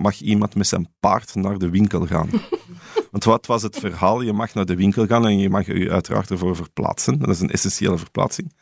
mag 0.00 0.20
iemand 0.20 0.54
met 0.54 0.66
zijn 0.66 0.88
paard 1.00 1.34
naar 1.34 1.58
de 1.58 1.70
winkel 1.70 2.06
gaan? 2.06 2.28
Want 3.10 3.24
wat 3.24 3.46
was 3.46 3.62
het 3.62 3.78
verhaal? 3.78 4.20
Je 4.20 4.32
mag 4.32 4.54
naar 4.54 4.64
de 4.64 4.76
winkel 4.76 5.06
gaan 5.06 5.26
en 5.26 5.38
je 5.38 5.50
mag 5.50 5.66
je 5.66 5.90
uiteraard 5.90 6.30
ervoor 6.30 6.56
verplaatsen. 6.56 7.18
Dat 7.18 7.28
is 7.28 7.40
een 7.40 7.50
essentiële 7.50 7.98
verplaatsing. 7.98 8.52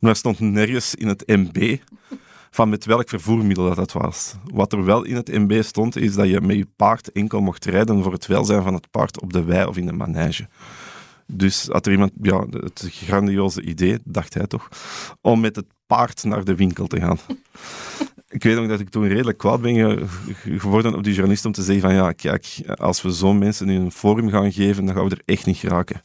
Maar 0.00 0.10
er 0.10 0.16
stond 0.16 0.40
nergens 0.40 0.94
in 0.94 1.08
het 1.08 1.26
MB 1.26 1.76
van 2.50 2.68
met 2.68 2.84
welk 2.84 3.08
vervoermiddel 3.08 3.64
dat, 3.64 3.76
dat 3.76 3.92
was. 3.92 4.34
Wat 4.52 4.72
er 4.72 4.84
wel 4.84 5.04
in 5.04 5.14
het 5.14 5.28
MB 5.28 5.62
stond, 5.62 5.96
is 5.96 6.14
dat 6.14 6.28
je 6.28 6.40
met 6.40 6.56
je 6.56 6.66
paard 6.76 7.12
enkel 7.12 7.40
mocht 7.40 7.64
rijden 7.64 8.02
voor 8.02 8.12
het 8.12 8.26
welzijn 8.26 8.62
van 8.62 8.74
het 8.74 8.90
paard 8.90 9.20
op 9.20 9.32
de 9.32 9.44
wei 9.44 9.66
of 9.66 9.76
in 9.76 9.86
de 9.86 9.92
manege. 9.92 10.48
Dus 11.26 11.66
had 11.66 11.86
er 11.86 11.92
iemand, 11.92 12.12
ja, 12.22 12.46
het 12.50 12.88
grandioze 12.90 13.62
idee, 13.62 13.98
dacht 14.04 14.34
hij 14.34 14.46
toch, 14.46 14.68
om 15.20 15.40
met 15.40 15.56
het 15.56 15.66
paard 15.86 16.24
naar 16.24 16.44
de 16.44 16.54
winkel 16.54 16.86
te 16.86 17.00
gaan. 17.00 17.18
Ik 18.30 18.42
weet 18.42 18.56
nog 18.56 18.68
dat 18.68 18.80
ik 18.80 18.88
toen 18.90 19.08
redelijk 19.08 19.38
kwaad 19.38 19.60
ben 19.60 19.74
ge- 19.74 20.04
ge- 20.34 20.58
geworden 20.58 20.94
op 20.94 21.04
die 21.04 21.12
journalist 21.14 21.44
om 21.44 21.52
te 21.52 21.62
zeggen 21.62 21.82
van 21.82 21.94
ja, 21.94 22.12
kijk, 22.12 22.60
als 22.74 23.02
we 23.02 23.10
zo'n 23.10 23.38
mensen 23.38 23.68
in 23.68 23.80
een 23.80 23.90
forum 23.92 24.28
gaan 24.30 24.52
geven, 24.52 24.84
dan 24.84 24.94
gaan 24.94 25.04
we 25.04 25.10
er 25.10 25.22
echt 25.24 25.46
niet 25.46 25.56
geraken. 25.56 26.02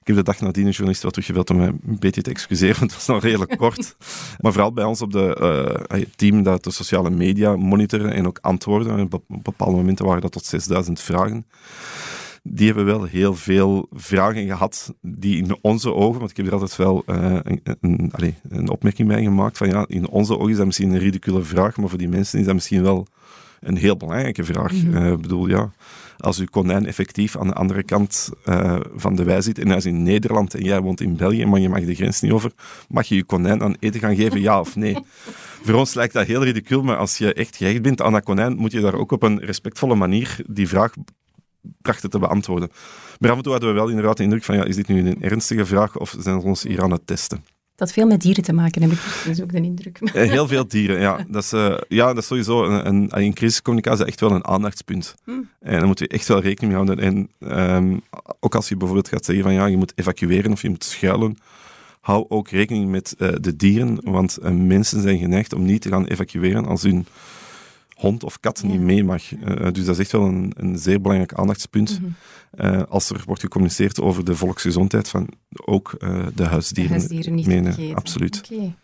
Ik 0.00 0.14
heb 0.14 0.16
de 0.16 0.32
dag 0.32 0.40
nadien 0.40 0.64
een 0.66 0.70
journalist 0.70 1.02
wat 1.02 1.12
teruggebeld 1.12 1.50
om 1.50 1.56
mij 1.56 1.66
een 1.66 1.98
beetje 1.98 2.22
te 2.22 2.30
excuseren, 2.30 2.78
want 2.78 2.90
het 2.90 3.06
was 3.06 3.14
nog 3.14 3.22
redelijk 3.22 3.56
kort. 3.64 3.96
Maar 4.40 4.52
vooral 4.52 4.72
bij 4.72 4.84
ons 4.84 5.02
op 5.02 5.14
eh, 5.16 5.74
het 5.86 6.18
team 6.18 6.42
dat 6.42 6.64
de 6.64 6.70
sociale 6.70 7.10
media 7.10 7.56
monitoren 7.56 8.12
en 8.12 8.26
ook 8.26 8.38
antwoorden. 8.40 8.92
En 8.92 9.00
Op 9.00 9.14
op 9.14 9.22
bepaalde 9.42 9.76
momenten 9.76 10.04
waren 10.06 10.20
dat 10.22 10.32
tot 10.32 10.44
6000 10.44 11.00
vragen 11.00 11.46
die 12.42 12.66
hebben 12.66 12.84
wel 12.84 13.04
heel 13.04 13.34
veel 13.34 13.86
vragen 13.92 14.46
gehad 14.46 14.94
die 15.00 15.36
in 15.36 15.56
onze 15.60 15.94
ogen, 15.94 16.18
want 16.18 16.30
ik 16.30 16.36
heb 16.36 16.46
er 16.46 16.52
altijd 16.52 16.76
wel 16.76 17.02
eh, 17.06 17.38
een, 17.42 17.60
een, 17.80 18.12
een 18.48 18.68
opmerking 18.70 19.08
bij 19.08 19.22
gemaakt 19.22 19.56
van 19.56 19.68
ja, 19.68 19.84
in 19.88 20.08
onze 20.08 20.38
ogen 20.38 20.50
is 20.50 20.56
dat 20.56 20.66
misschien 20.66 20.90
een 20.90 20.98
ridicule 20.98 21.42
vraag, 21.42 21.76
maar 21.76 21.88
voor 21.88 21.98
die 21.98 22.08
mensen 22.08 22.38
is 22.38 22.44
dat 22.44 22.54
misschien 22.54 22.82
wel 22.82 23.06
een 23.60 23.76
heel 23.76 23.96
belangrijke 23.96 24.44
vraag. 24.44 24.72
Eh, 24.72 25.10
Ik 25.10 25.20
bedoel, 25.20 25.48
ja, 25.48 25.72
als 26.18 26.38
uw 26.38 26.46
konijn 26.50 26.86
effectief 26.86 27.36
aan 27.36 27.46
de 27.46 27.52
andere 27.52 27.82
kant 27.82 28.28
eh, 28.44 28.76
van 28.94 29.16
de 29.16 29.24
wei 29.24 29.42
zit 29.42 29.58
en 29.58 29.68
hij 29.68 29.76
is 29.76 29.86
in 29.86 30.02
Nederland 30.02 30.54
en 30.54 30.64
jij 30.64 30.80
woont 30.80 31.00
in 31.00 31.16
België, 31.16 31.46
maar 31.46 31.60
je 31.60 31.68
mag 31.68 31.84
de 31.84 31.94
grens 31.94 32.20
niet 32.20 32.32
over, 32.32 32.52
mag 32.88 33.06
je 33.06 33.14
je 33.14 33.24
konijn 33.24 33.62
aan 33.62 33.76
eten 33.78 34.00
gaan 34.00 34.16
geven, 34.16 34.40
ja 34.40 34.60
of 34.60 34.76
nee? 34.76 34.96
Voor 35.64 35.74
ons 35.74 35.94
lijkt 35.94 36.12
dat 36.12 36.26
heel 36.26 36.44
ridicul, 36.44 36.82
maar 36.82 36.96
als 36.96 37.18
je 37.18 37.32
echt 37.34 37.56
gehecht 37.56 37.82
bent 37.82 38.02
aan 38.02 38.12
dat 38.12 38.24
konijn, 38.24 38.56
moet 38.56 38.72
je 38.72 38.80
daar 38.80 38.94
ook 38.94 39.12
op 39.12 39.22
een 39.22 39.38
respectvolle 39.38 39.94
manier 39.94 40.36
die 40.46 40.68
vraag 40.68 40.92
trachten 41.82 42.10
te 42.10 42.18
beantwoorden. 42.18 42.70
Maar 43.18 43.30
af 43.30 43.36
en 43.36 43.42
toe 43.42 43.52
hadden 43.52 43.70
we 43.70 43.76
wel 43.76 43.88
inderdaad 43.88 44.16
de 44.16 44.22
indruk 44.22 44.44
van, 44.44 44.56
ja, 44.56 44.64
is 44.64 44.76
dit 44.76 44.88
nu 44.88 45.08
een 45.08 45.22
ernstige 45.22 45.66
vraag 45.66 45.98
of 45.98 46.16
zijn 46.18 46.40
ze 46.40 46.46
ons 46.46 46.62
hier 46.62 46.82
aan 46.82 46.90
het 46.90 47.06
testen? 47.06 47.44
Dat 47.74 47.92
veel 47.92 48.06
met 48.06 48.20
dieren 48.20 48.42
te 48.42 48.52
maken, 48.52 48.82
heb 48.82 48.90
ik 48.90 48.98
dus 49.24 49.42
ook 49.42 49.52
de 49.52 49.60
indruk. 49.60 49.98
Eh, 50.00 50.30
Heel 50.30 50.46
veel 50.48 50.68
dieren, 50.68 51.00
ja. 51.00 51.24
Dat 51.28 51.42
is, 51.42 51.52
eh, 51.52 51.74
ja, 51.88 52.06
dat 52.06 52.22
is 52.22 52.26
sowieso 52.26 52.64
een, 52.64 52.86
een, 52.86 53.22
in 53.22 53.34
crisiscommunicatie 53.34 54.04
echt 54.04 54.20
wel 54.20 54.30
een 54.30 54.46
aandachtspunt. 54.46 55.14
En 55.24 55.46
daar 55.60 55.86
moet 55.86 55.98
je 55.98 56.08
echt 56.08 56.28
wel 56.28 56.40
rekening 56.40 56.72
mee 56.74 56.84
houden. 56.84 57.04
En 57.04 57.30
ehm, 57.48 57.96
ook 58.40 58.54
als 58.54 58.68
je 58.68 58.76
bijvoorbeeld 58.76 59.08
gaat 59.08 59.24
zeggen 59.24 59.44
van 59.44 59.52
ja, 59.54 59.66
je 59.66 59.76
moet 59.76 59.92
evacueren 59.94 60.52
of 60.52 60.62
je 60.62 60.68
moet 60.68 60.84
schuilen, 60.84 61.36
hou 62.00 62.24
ook 62.28 62.48
rekening 62.48 62.88
met 62.88 63.14
eh, 63.18 63.28
de 63.40 63.56
dieren, 63.56 63.98
want 64.02 64.36
eh, 64.36 64.50
mensen 64.50 65.02
zijn 65.02 65.18
geneigd 65.18 65.52
om 65.52 65.64
niet 65.64 65.82
te 65.82 65.88
gaan 65.88 66.06
evacueren 66.06 66.66
als 66.66 66.82
hun 66.82 67.06
hond 67.98 68.24
of 68.24 68.40
kat 68.40 68.62
niet 68.62 68.80
mee 68.80 69.04
mag. 69.04 69.34
Eh, 69.34 69.72
dus 69.72 69.84
dat 69.84 69.94
is 69.94 69.98
echt 69.98 70.12
wel 70.12 70.24
een, 70.24 70.52
een 70.56 70.78
zeer 70.78 71.00
belangrijk 71.00 71.34
aandachtspunt. 71.34 72.00
Eh, 72.50 72.82
als 72.88 73.10
er 73.10 73.22
wordt 73.26 73.40
gecommuniceerd 73.40 74.00
over 74.00 74.24
de 74.24 74.34
volksgezondheid, 74.34 75.08
van 75.08 75.28
ook 75.64 75.94
eh, 75.98 76.26
de 76.34 76.44
huisdieren, 76.44 76.92
De 76.92 76.98
huisdieren 76.98 77.34
niet 77.34 77.46
menen. 77.46 77.94
Absoluut. 77.94 78.50
Oké. 78.52 78.74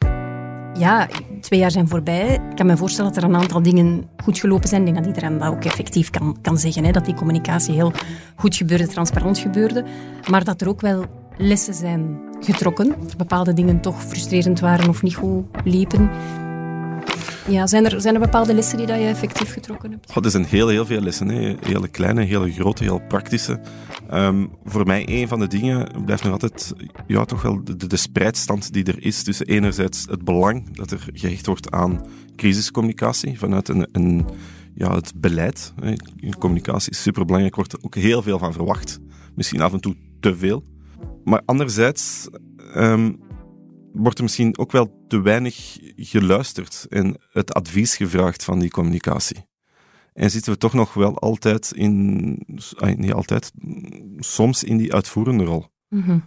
Ja, 0.79 1.09
twee 1.40 1.61
jaar 1.61 1.70
zijn 1.70 1.88
voorbij. 1.88 2.35
Ik 2.35 2.57
kan 2.57 2.66
me 2.66 2.77
voorstellen 2.77 3.12
dat 3.12 3.22
er 3.22 3.29
een 3.29 3.37
aantal 3.37 3.62
dingen 3.62 4.09
goed 4.16 4.38
gelopen 4.38 4.68
zijn. 4.68 4.81
Ik 4.81 4.87
denk 4.92 5.05
dat 5.05 5.14
iedereen 5.14 5.38
dat 5.38 5.48
ook 5.48 5.64
effectief 5.64 6.11
kan, 6.11 6.37
kan 6.42 6.59
zeggen. 6.59 6.85
Hè? 6.85 6.90
Dat 6.90 7.05
die 7.05 7.14
communicatie 7.14 7.74
heel 7.74 7.92
goed 8.37 8.57
gebeurde, 8.57 8.87
transparant 8.87 9.38
gebeurde. 9.38 9.85
Maar 10.31 10.44
dat 10.44 10.61
er 10.61 10.68
ook 10.68 10.81
wel 10.81 11.05
lessen 11.37 11.74
zijn 11.74 12.20
getrokken. 12.40 12.88
Dat 13.00 13.16
bepaalde 13.16 13.53
dingen 13.53 13.81
toch 13.81 14.03
frustrerend 14.03 14.61
waren 14.61 14.88
of 14.88 15.03
niet 15.03 15.14
goed 15.14 15.44
liepen. 15.64 16.11
Ja, 17.48 17.66
zijn 17.66 17.85
er, 17.85 18.00
zijn 18.00 18.14
er 18.14 18.20
bepaalde 18.20 18.54
lessen 18.54 18.78
die 18.78 18.87
dat 18.87 18.98
je 18.98 19.07
effectief 19.07 19.52
getrokken 19.52 19.90
hebt? 19.90 20.12
Goh, 20.12 20.24
er 20.24 20.30
zijn 20.30 20.44
heel, 20.44 20.68
heel 20.68 20.87
veel 20.87 21.00
lessen. 21.00 21.28
Hè. 21.28 21.54
Hele 21.61 21.88
kleine, 21.88 22.22
hele 22.22 22.52
grote, 22.52 22.83
heel 22.83 23.00
praktische. 23.09 23.61
Ehm, 24.09 24.46
voor 24.64 24.87
mij 24.87 25.04
een 25.09 25.28
van 25.28 25.40
de 25.40 25.46
dingen 25.46 26.04
blijft 26.04 26.22
nog 26.22 26.33
altijd 26.33 26.72
ja, 27.07 27.24
toch 27.24 27.42
wel 27.42 27.64
de, 27.64 27.87
de 27.87 27.96
spreidstand 27.96 28.72
die 28.72 28.85
er 28.85 29.04
is 29.04 29.22
tussen 29.22 29.46
enerzijds 29.46 30.07
het 30.11 30.24
belang 30.24 30.76
dat 30.76 30.90
er 30.90 31.09
gehecht 31.12 31.46
wordt 31.46 31.70
aan 31.70 32.07
crisiscommunicatie 32.37 33.38
vanuit 33.38 33.68
een, 33.68 33.88
een, 33.92 34.26
ja, 34.74 34.94
het 34.94 35.12
beleid. 35.16 35.72
Hè. 35.80 35.94
Communicatie 36.38 36.90
is 36.90 37.02
superbelangrijk, 37.02 37.54
wordt 37.54 37.72
er 37.72 37.78
ook 37.83 37.94
heel 37.94 38.22
veel 38.22 38.38
van 38.38 38.52
verwacht. 38.52 38.98
Misschien 39.35 39.61
af 39.61 39.72
en 39.72 39.80
toe 39.80 39.96
te 40.20 40.37
veel. 40.37 40.64
Maar 41.24 41.42
anderzijds 41.44 42.28
ehm, 42.74 43.12
wordt 43.94 44.18
er 44.18 44.24
misschien 44.24 44.59
ook 44.59 44.72
wel 44.72 45.04
te 45.09 45.20
weinig 45.20 45.78
geluisterd 45.96 46.87
en 46.88 47.16
het 47.33 47.54
advies 47.54 47.96
gevraagd 47.96 48.44
van 48.44 48.59
die 48.59 48.70
communicatie. 48.70 49.46
En 50.12 50.30
zitten 50.30 50.52
we 50.52 50.59
toch 50.59 50.72
nog 50.72 50.94
wel 50.94 51.18
altijd 51.18 51.72
in, 51.72 52.33
niet 52.96 53.12
altijd, 53.12 53.52
soms 54.16 54.64
in 54.64 54.76
die 54.76 54.94
uitvoerende 54.94 55.44
rol. 55.44 55.66
Mhm. 55.88 56.18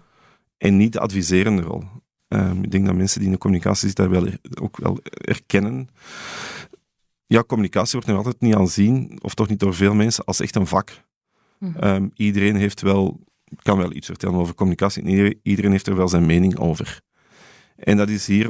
En 0.58 0.78
niet 0.78 0.94
de 0.94 1.00
adviserende 1.00 1.62
rol. 1.62 1.84
Ehm, 2.28 2.64
ik 2.64 2.72
denk 2.72 2.86
dat 2.86 2.96
mensen 2.96 3.18
die 3.20 3.28
in 3.28 3.34
de 3.34 3.40
communicatie 3.40 3.88
zitten 3.88 4.12
dat 4.12 4.24
wel, 4.24 4.34
ook 4.62 4.78
wel 4.78 5.00
erkennen. 5.12 5.88
Ja, 7.26 7.44
communicatie 7.44 7.92
wordt 7.92 8.08
nog 8.08 8.18
altijd 8.18 8.42
niet 8.42 8.56
aanzien, 8.56 9.20
of 9.22 9.34
toch 9.34 9.48
niet 9.48 9.60
door 9.60 9.74
veel 9.74 9.94
mensen, 9.94 10.26
als 10.26 10.40
echt 10.40 10.56
een 10.56 10.68
vak. 10.68 11.04
Mhm. 11.60 11.78
Ehm, 11.78 12.08
iedereen 12.14 12.56
heeft 12.56 12.82
wel, 12.82 13.20
kan 13.62 13.78
wel 13.78 13.94
iets 13.94 14.08
vertellen 14.08 14.40
over 14.40 14.56
communicatie. 14.56 15.04
en 15.04 15.10
Iedereen, 15.10 15.40
iedereen 15.44 15.72
heeft 15.72 15.88
er 15.88 15.96
wel 15.96 16.08
zijn 16.08 16.26
mening 16.26 16.58
over. 16.58 17.06
En 17.78 17.98
dat 17.98 18.10
is 18.10 18.28
hier, 18.28 18.48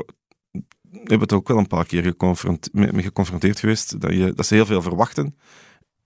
we 0.51 0.61
hebben 0.91 1.19
het 1.19 1.33
ook 1.33 1.47
wel 1.47 1.57
een 1.57 1.67
paar 1.67 1.85
keer 1.85 2.03
geconfronte- 2.03 2.69
mee 2.73 2.91
mee 2.93 3.03
geconfronteerd 3.03 3.59
geweest, 3.59 4.01
dat, 4.01 4.11
je, 4.11 4.33
dat 4.35 4.45
ze 4.45 4.53
heel 4.53 4.65
veel 4.65 4.81
verwachten 4.81 5.35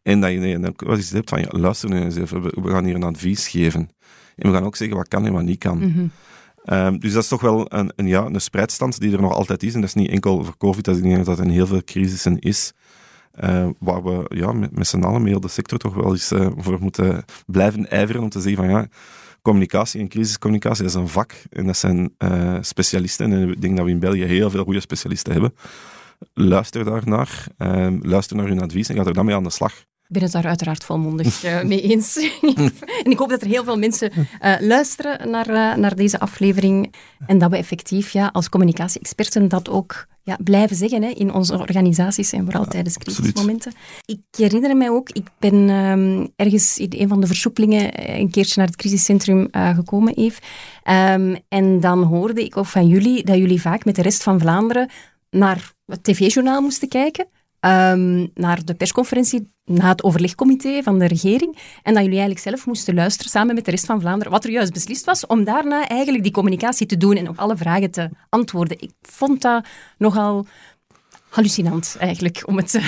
En 0.04 0.22
dat 0.22 0.32
je 0.32 0.38
nee, 0.38 0.60
dan 0.60 0.74
wat 0.76 0.98
is 0.98 1.06
het 1.06 1.14
hebt 1.14 1.30
van, 1.30 1.40
ja, 1.42 1.48
luister 1.50 1.92
eens 1.94 2.16
even, 2.16 2.42
we, 2.42 2.52
we 2.62 2.70
gaan 2.70 2.86
hier 2.86 2.96
een 2.96 3.04
advies 3.04 3.48
geven. 3.48 3.90
En 4.36 4.50
we 4.50 4.56
gaan 4.56 4.66
ook 4.66 4.76
zeggen 4.76 4.98
wat 4.98 5.08
kan 5.08 5.26
en 5.26 5.34
wat 5.34 5.44
niet 5.44 5.58
kan. 5.60 5.78
Mhm. 5.78 6.08
Ehm, 6.66 6.98
dus 6.98 7.14
dat 7.14 7.24
is 7.24 7.30
toch 7.30 7.42
wel 7.42 7.74
een, 7.74 7.92
een, 7.96 8.08
ja, 8.08 8.26
een 8.26 8.42
spreidstand 8.42 9.00
die 9.00 9.14
er 9.14 9.22
nog 9.22 9.34
altijd 9.34 9.64
is. 9.64 9.74
En 9.74 9.80
dat 9.82 9.90
is 9.90 9.96
niet 9.96 10.10
enkel 10.12 10.44
voor 10.44 10.58
COVID, 10.58 10.86
dat 10.86 10.98
ik 10.98 11.04
denk 11.04 11.16
dat 11.16 11.26
dat 11.26 11.40
in 11.46 11.50
heel 11.52 11.68
veel 11.68 11.84
crisissen 11.84 12.40
is. 12.40 12.74
eh, 13.32 13.70
waar 13.80 14.04
we 14.04 14.26
ja, 14.36 14.52
met, 14.52 14.78
met 14.78 14.88
z'n 14.88 15.02
allen, 15.04 15.22
met 15.22 15.32
heel 15.32 15.40
de 15.40 15.48
sector, 15.48 15.80
toch 15.80 15.94
wel 15.94 16.12
eens 16.12 16.32
eh, 16.32 16.48
voor 16.58 16.78
moeten 16.82 17.26
blijven 17.46 17.90
ijveren 17.90 18.22
om 18.22 18.30
te 18.30 18.42
zeggen 18.42 18.64
van 18.64 18.70
ja, 18.74 18.88
communicatie 19.42 20.00
en 20.00 20.08
crisiscommunicatie, 20.08 20.86
is 20.86 20.94
een 20.94 21.08
vak. 21.08 21.34
En 21.50 21.66
dat 21.66 21.78
zijn 21.78 22.14
eh, 22.18 22.58
specialisten. 22.62 23.32
En 23.32 23.50
ik 23.50 23.62
denk 23.62 23.76
dat 23.76 23.86
we 23.86 23.92
in 23.92 24.00
België 24.00 24.24
heel 24.24 24.50
veel 24.50 24.64
goede 24.64 24.80
specialisten 24.80 25.32
hebben. 25.32 25.54
Luister 26.34 26.86
daarnaar, 26.86 27.48
ehm, 27.58 28.00
luister 28.02 28.38
naar 28.38 28.48
hun 28.48 28.62
advies 28.62 28.90
en 28.90 28.96
ga 28.96 29.06
er 29.06 29.14
dan 29.14 29.26
mee 29.26 29.36
aan 29.36 29.44
de 29.44 29.50
slag. 29.50 29.74
Ik 29.74 30.18
ben 30.18 30.24
het 30.24 30.32
daar 30.32 30.46
uiteraard 30.46 30.84
volmondig 30.84 31.44
eh, 31.44 31.64
mee 31.64 31.82
eens. 31.82 32.16
en 33.04 33.12
ik 33.12 33.18
hoop 33.18 33.30
dat 33.30 33.42
er 33.42 33.48
heel 33.48 33.64
veel 33.64 33.78
mensen 33.78 34.12
eh, 34.40 34.56
luisteren 34.60 35.30
naar, 35.30 35.80
naar 35.80 35.96
deze 35.96 36.20
aflevering 36.20 36.94
en 37.26 37.38
dat 37.38 37.52
we 37.52 37.58
effectief 37.58 38.12
ja, 38.12 38.30
als 38.34 38.50
communicatie-experten 38.50 39.48
dat 39.48 39.70
ook 39.70 40.08
ja, 40.24 40.38
blijven 40.44 40.76
zeggen 40.76 41.04
hè, 41.04 41.10
in 41.10 41.34
onze 41.34 41.58
organisaties 41.58 42.32
en 42.32 42.44
vooral 42.44 42.66
tijdens 42.66 42.98
crisismomenten. 42.98 43.74
Ik 44.06 44.20
herinner 44.38 44.78
mij 44.78 44.90
ook, 44.90 45.10
ik 45.10 45.28
ben 45.40 45.70
ehm, 45.70 46.28
ergens 46.36 46.78
in 46.78 46.94
een 46.98 47.08
van 47.08 47.22
de 47.22 47.28
versoepelingen 47.28 47.94
eh, 47.94 48.20
een 48.20 48.30
keertje 48.30 48.54
naar 48.56 48.68
het 48.68 48.76
crisiscentrum 48.76 49.48
eh, 49.52 49.76
gekomen, 49.76 50.14
Eve. 50.14 50.42
Ehm, 50.84 51.36
en 51.48 51.80
dan 51.80 52.04
hoorde 52.04 52.44
ik 52.44 52.58
ook 52.58 52.66
van 52.66 52.88
jullie 52.88 53.24
dat 53.24 53.38
jullie 53.38 53.62
vaak 53.62 53.86
met 53.86 53.96
de 53.96 54.02
rest 54.02 54.24
van 54.24 54.40
Vlaanderen 54.40 54.90
naar 55.30 55.72
het 55.86 56.04
tv-journaal 56.04 56.62
moesten 56.62 56.88
kijken 56.88 57.28
ehm, 57.60 58.28
naar 58.34 58.66
de 58.66 58.74
persconferentie 58.76 59.52
na 59.74 59.90
het 59.90 60.04
overlegcomité 60.04 60.84
van 60.84 61.00
de 61.00 61.08
regering 61.08 61.58
en 61.84 61.94
dat 61.94 62.04
jullie 62.04 62.20
eigenlijk 62.20 62.40
zelf 62.40 62.66
moesten 62.66 62.94
luisteren 62.94 63.32
samen 63.32 63.56
met 63.56 63.66
de 63.66 63.72
rest 63.72 63.86
van 63.86 64.02
Vlaanderen 64.02 64.32
wat 64.32 64.44
er 64.44 64.52
juist 64.52 64.74
beslist 64.74 65.06
was, 65.06 65.26
om 65.28 65.44
daarna 65.44 65.88
eigenlijk 65.88 66.24
die 66.24 66.32
communicatie 66.32 66.86
te 66.86 66.98
doen 66.98 67.16
en 67.16 67.30
op 67.30 67.40
alle 67.40 67.58
vragen 67.58 67.92
te 67.92 68.10
antwoorden. 68.30 68.82
Ik 68.82 68.92
vond 69.02 69.42
dat 69.42 69.66
nogal 69.98 70.46
hallucinant 71.32 71.96
eigenlijk, 72.00 72.44
om 72.46 72.58
het 72.58 72.80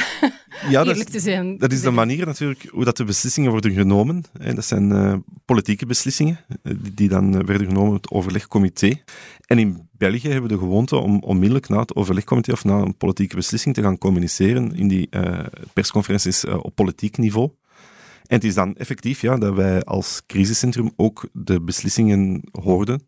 Ja, 0.69 0.83
dat 0.83 1.11
te 1.11 1.19
zijn. 1.19 1.57
dat 1.57 1.71
is 1.71 1.81
de 1.81 1.91
manier 1.91 2.25
natuurlijk 2.25 2.67
hoe 2.71 2.83
dat 2.83 2.97
de 2.97 3.03
beslissingen 3.03 3.51
worden 3.51 3.73
genomen. 3.73 4.23
Dat 4.55 4.65
zijn 4.65 4.91
eh, 4.91 5.15
politieke 5.45 5.85
beslissingen, 5.85 6.39
eh, 6.63 6.73
die, 6.81 6.93
die 6.93 7.09
dan 7.09 7.37
eh, 7.37 7.45
werden 7.45 7.67
genomen 7.67 7.89
door 7.89 7.95
het 7.95 8.11
overlegcomité. 8.11 9.01
En 9.47 9.59
in 9.59 9.89
België 9.91 10.29
hebben 10.29 10.49
we 10.49 10.55
de 10.55 10.61
gewoonte 10.61 10.95
om 10.95 11.19
onmiddellijk 11.19 11.69
na 11.69 11.79
het 11.79 11.95
overlegcomité 11.95 12.51
of 12.51 12.63
na 12.63 12.77
een 12.77 12.97
politieke 12.97 13.35
beslissing 13.35 13.75
te 13.75 13.81
gaan 13.81 13.97
communiceren 13.97 14.75
in 14.75 14.87
die 14.87 15.07
eh, 15.09 15.45
persconferenties 15.73 16.45
eh, 16.45 16.57
op 16.61 16.75
politiek 16.75 17.17
niveau. 17.17 17.49
En 18.23 18.35
het 18.35 18.43
is 18.43 18.53
dan 18.53 18.75
effectief 18.75 19.21
ja, 19.21 19.37
dat 19.37 19.55
wij 19.55 19.83
als 19.83 20.21
crisiscentrum 20.27 20.91
ook 20.95 21.27
de 21.33 21.61
beslissingen 21.61 22.41
hoorden. 22.51 23.07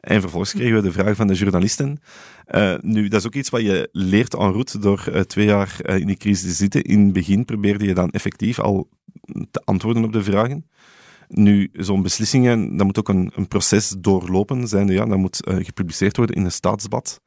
En 0.00 0.20
vervolgens 0.20 0.52
kregen 0.52 0.74
we 0.74 0.82
de 0.82 0.92
vraag 0.92 1.16
van 1.16 1.26
de 1.26 1.34
journalisten. 1.34 2.00
Eh, 2.44 2.74
nu, 2.80 3.08
dat 3.08 3.20
is 3.20 3.26
ook 3.26 3.34
iets 3.34 3.50
wat 3.50 3.60
je 3.60 3.88
leert 3.92 4.34
en 4.34 4.52
route 4.52 4.78
door 4.78 5.06
eh, 5.12 5.20
twee 5.20 5.46
jaar 5.46 5.76
eh, 5.80 5.98
in 5.98 6.06
die 6.06 6.16
crisis 6.16 6.42
te 6.42 6.56
zitten. 6.56 6.82
In 6.82 7.04
het 7.04 7.12
begin 7.12 7.44
probeerde 7.44 7.84
je 7.84 7.94
dan 7.94 8.10
effectief 8.10 8.58
al 8.58 8.88
te 9.50 9.62
antwoorden 9.64 10.04
op 10.04 10.12
de 10.12 10.22
vragen. 10.22 10.66
Nu, 11.28 11.70
zo'n 11.72 12.02
beslissingen, 12.02 12.76
dat 12.76 12.86
moet 12.86 12.98
ook 12.98 13.08
een, 13.08 13.32
een 13.34 13.48
proces 13.48 13.94
doorlopen. 13.98 14.68
Zijnde, 14.68 14.92
ja, 14.92 15.04
dat 15.04 15.18
moet 15.18 15.40
gepubliceerd 15.44 16.16
worden 16.16 16.36
in 16.36 16.44
een 16.44 16.52
staatsblad. 16.52 17.20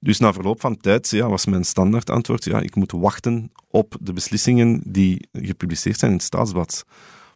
Dus 0.00 0.18
na 0.18 0.32
verloop 0.32 0.60
van 0.60 0.76
tijd 0.76 1.08
ja, 1.08 1.28
was 1.28 1.46
mijn 1.46 1.64
standaard 1.64 2.10
antwoord, 2.10 2.44
ja, 2.44 2.60
ik 2.60 2.74
moet 2.74 2.92
wachten 2.92 3.52
op 3.70 3.96
de 4.00 4.12
beslissingen 4.12 4.80
die 4.84 5.28
gepubliceerd 5.32 5.98
zijn 5.98 6.10
in 6.10 6.16
het 6.16 6.26
staatsblad. 6.26 6.84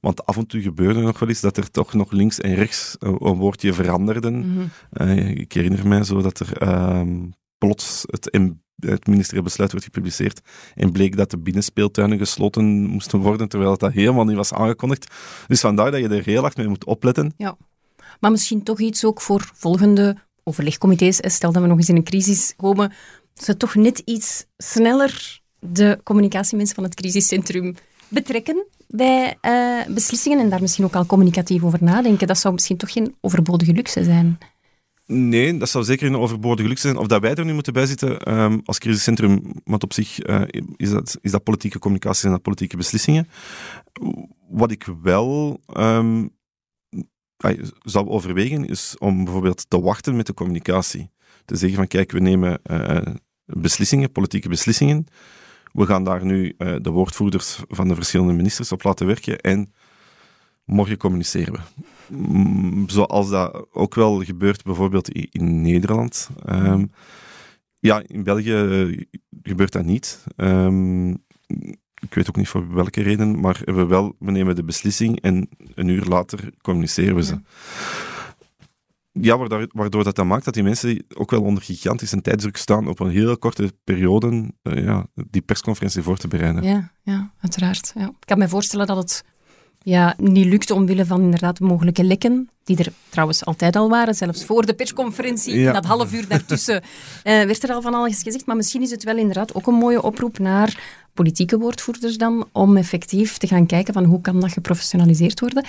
Want 0.02 0.26
af 0.26 0.36
en 0.36 0.46
toe 0.46 0.62
gebeurde 0.62 1.00
nog 1.00 1.18
wel 1.18 1.28
eens 1.28 1.40
dat 1.40 1.56
er 1.56 1.70
toch 1.70 1.94
nog 1.94 2.10
links 2.10 2.40
en 2.40 2.54
rechts 2.54 2.96
een, 2.98 3.26
een 3.26 3.36
woordje 3.36 3.72
veranderden. 3.72 4.38
Mhm. 4.38 4.66
Eh, 4.90 5.28
ik 5.28 5.52
herinner 5.52 5.86
mij 5.86 6.04
zo 6.04 6.22
dat 6.22 6.38
er 6.38 6.56
ehm, 6.56 7.18
plots 7.58 8.04
het, 8.06 8.38
het 8.76 9.06
ministerieel 9.06 9.42
besluit 9.42 9.72
werd 9.72 9.84
gepubliceerd 9.84 10.40
en 10.74 10.92
bleek 10.92 11.16
dat 11.16 11.30
de 11.30 11.38
binnenspeeltuinen 11.38 12.18
gesloten 12.18 12.64
moesten 12.64 13.18
worden, 13.18 13.48
terwijl 13.48 13.76
dat 13.76 13.92
helemaal 13.92 14.24
niet 14.24 14.36
was 14.36 14.52
aangekondigd. 14.52 15.14
Dus 15.46 15.60
vandaar 15.60 15.90
dat 15.90 16.00
je 16.00 16.08
er 16.08 16.24
heel 16.24 16.40
hard 16.40 16.56
mee 16.56 16.68
moet 16.68 16.84
opletten. 16.84 17.34
Maar 18.20 18.30
misschien 18.30 18.62
toch 18.62 18.80
iets 18.80 19.04
ook 19.04 19.20
voor 19.20 19.50
volgende 19.54 20.16
overlegcomité's. 20.44 21.18
hè. 21.20 21.28
Stel 21.28 21.52
dat 21.52 21.62
we 21.62 21.68
nog 21.68 21.78
eens 21.78 21.88
in 21.88 21.96
een 21.96 22.04
crisis 22.04 22.54
komen, 22.56 22.92
ze 23.34 23.56
toch 23.56 23.74
net 23.74 23.98
iets 23.98 24.46
sneller 24.56 25.40
de 25.58 26.00
communicatiemensen 26.04 26.74
van 26.74 26.84
het 26.84 26.94
crisiscentrum 26.94 27.74
betrekken 28.12 28.66
bij 28.88 29.36
eh, 29.40 29.94
beslissingen 29.94 30.38
en 30.38 30.50
daar 30.50 30.60
misschien 30.60 30.84
ook 30.84 30.94
al 30.94 31.06
communicatief 31.06 31.64
over 31.64 31.82
nadenken. 31.82 32.26
Dat 32.26 32.38
zou 32.38 32.54
misschien 32.54 32.76
toch 32.76 32.92
geen 32.92 33.14
overbodige 33.20 33.72
luxe 33.72 34.04
zijn. 34.04 34.38
Nee, 35.06 35.56
dat 35.56 35.68
zou 35.68 35.84
zeker 35.84 36.06
een 36.06 36.16
overbodige 36.16 36.68
luxe 36.68 36.86
zijn. 36.86 36.96
Of 36.96 37.06
dat 37.06 37.20
wij 37.20 37.34
er 37.34 37.44
nu 37.44 37.54
moeten 37.54 37.72
bij 37.72 37.86
zitten 37.86 38.20
ehm, 38.20 38.58
als 38.64 38.78
crisiscentrum, 38.78 39.42
want 39.64 39.82
op 39.82 39.92
zich 39.92 40.18
eh, 40.18 40.42
is, 40.76 40.90
dat, 40.90 41.18
is 41.20 41.30
dat 41.30 41.42
politieke 41.42 41.78
communicatie 41.78 42.24
en 42.26 42.30
dat 42.30 42.42
politieke 42.42 42.76
beslissingen. 42.76 43.28
Wat 44.50 44.70
ik 44.70 44.88
wel 45.02 45.60
ehm, 45.66 46.26
zou 47.82 48.08
overwegen, 48.08 48.64
is 48.64 48.94
om 48.98 49.24
bijvoorbeeld 49.24 49.70
te 49.70 49.80
wachten 49.80 50.16
met 50.16 50.26
de 50.26 50.34
communicatie. 50.34 51.10
Te 51.44 51.56
zeggen 51.56 51.78
van, 51.78 51.86
kijk, 51.86 52.12
we 52.12 52.20
nemen 52.20 52.60
eh, 52.62 53.14
beslissingen, 53.44 54.12
politieke 54.12 54.48
beslissingen. 54.48 55.06
We 55.72 55.86
gaan 55.86 56.04
daar 56.04 56.24
nu 56.24 56.54
eh, 56.58 56.74
de 56.80 56.90
woordvoerders 56.90 57.62
van 57.68 57.88
de 57.88 57.94
verschillende 57.94 58.32
ministers 58.32 58.72
op 58.72 58.82
laten 58.82 59.06
werken 59.06 59.40
en 59.40 59.72
morgen 60.64 60.96
communiceren 60.96 61.52
we. 61.52 61.60
Mm, 62.16 62.88
Zoals 62.88 63.30
dat 63.30 63.66
ook 63.72 63.94
wel 63.94 64.24
gebeurt 64.24 64.62
bijvoorbeeld 64.62 65.08
in 65.08 65.60
Nederland. 65.62 66.30
Ehm, 66.44 66.86
ja, 67.78 68.02
in 68.06 68.22
België 68.22 68.52
eh, 68.52 69.02
gebeurt 69.42 69.72
dat 69.72 69.84
niet. 69.84 70.24
Ehm, 70.36 71.10
ik 72.00 72.14
weet 72.14 72.28
ook 72.28 72.36
niet 72.36 72.48
voor 72.48 72.74
welke 72.74 73.02
reden, 73.02 73.40
maar 73.40 73.60
we, 73.64 73.86
wel, 73.86 74.16
we 74.18 74.30
nemen 74.30 74.56
de 74.56 74.64
beslissing 74.64 75.20
en 75.20 75.48
een 75.74 75.88
uur 75.88 76.04
later 76.04 76.50
communiceren 76.60 77.14
we 77.14 77.22
ze. 77.22 77.40
Waardoor, 79.12 79.68
waardoor 79.72 80.04
dat 80.04 80.16
dan 80.16 80.26
maakt 80.26 80.44
dat 80.44 80.54
die 80.54 80.62
mensen 80.62 81.04
ook 81.14 81.30
wel 81.30 81.42
onder 81.42 81.62
gigantische 81.62 82.20
tijdsdruk 82.20 82.56
staan 82.56 82.88
op 82.88 83.00
een 83.00 83.10
heel 83.10 83.38
korte 83.38 83.72
periode 83.84 84.52
eh, 84.62 84.84
ja, 84.84 85.06
die 85.14 85.42
persconferentie 85.42 86.02
voor 86.02 86.16
te 86.16 86.28
bereiden. 86.28 86.62
Ja, 86.62 86.92
ja 87.02 87.32
uiteraard. 87.40 87.92
Ja. 87.94 88.06
Ik 88.06 88.26
kan 88.26 88.38
me 88.38 88.48
voorstellen 88.48 88.86
dat 88.86 88.96
het 88.96 89.24
ja, 89.82 90.14
niet 90.18 90.46
lukt 90.46 90.70
omwille 90.70 91.06
van 91.06 91.20
inderdaad 91.20 91.60
mogelijke 91.60 92.04
lekken, 92.04 92.50
die 92.64 92.76
er 92.76 92.92
trouwens 93.08 93.44
altijd 93.44 93.76
al 93.76 93.88
waren, 93.88 94.14
zelfs 94.14 94.44
voor 94.44 94.66
de 94.66 94.74
persconferentie. 94.74 95.58
Ja. 95.58 95.72
Dat 95.72 95.84
half 95.84 96.12
uur 96.12 96.28
daartussen 96.28 96.82
eh, 97.22 97.44
werd 97.44 97.62
er 97.62 97.72
al 97.72 97.82
van 97.82 97.94
alles 97.94 98.22
gezegd. 98.22 98.46
Maar 98.46 98.56
misschien 98.56 98.82
is 98.82 98.90
het 98.90 99.04
wel 99.04 99.16
inderdaad 99.16 99.54
ook 99.54 99.66
een 99.66 99.74
mooie 99.74 100.02
oproep 100.02 100.38
naar 100.38 101.00
politieke 101.14 101.58
woordvoerders 101.58 102.16
dan, 102.16 102.48
om 102.52 102.76
effectief 102.76 103.38
te 103.38 103.46
gaan 103.46 103.66
kijken 103.66 103.94
van 103.94 104.04
hoe 104.04 104.20
kan 104.20 104.40
dat 104.40 104.52
geprofessionaliseerd 104.52 105.40
worden. 105.40 105.64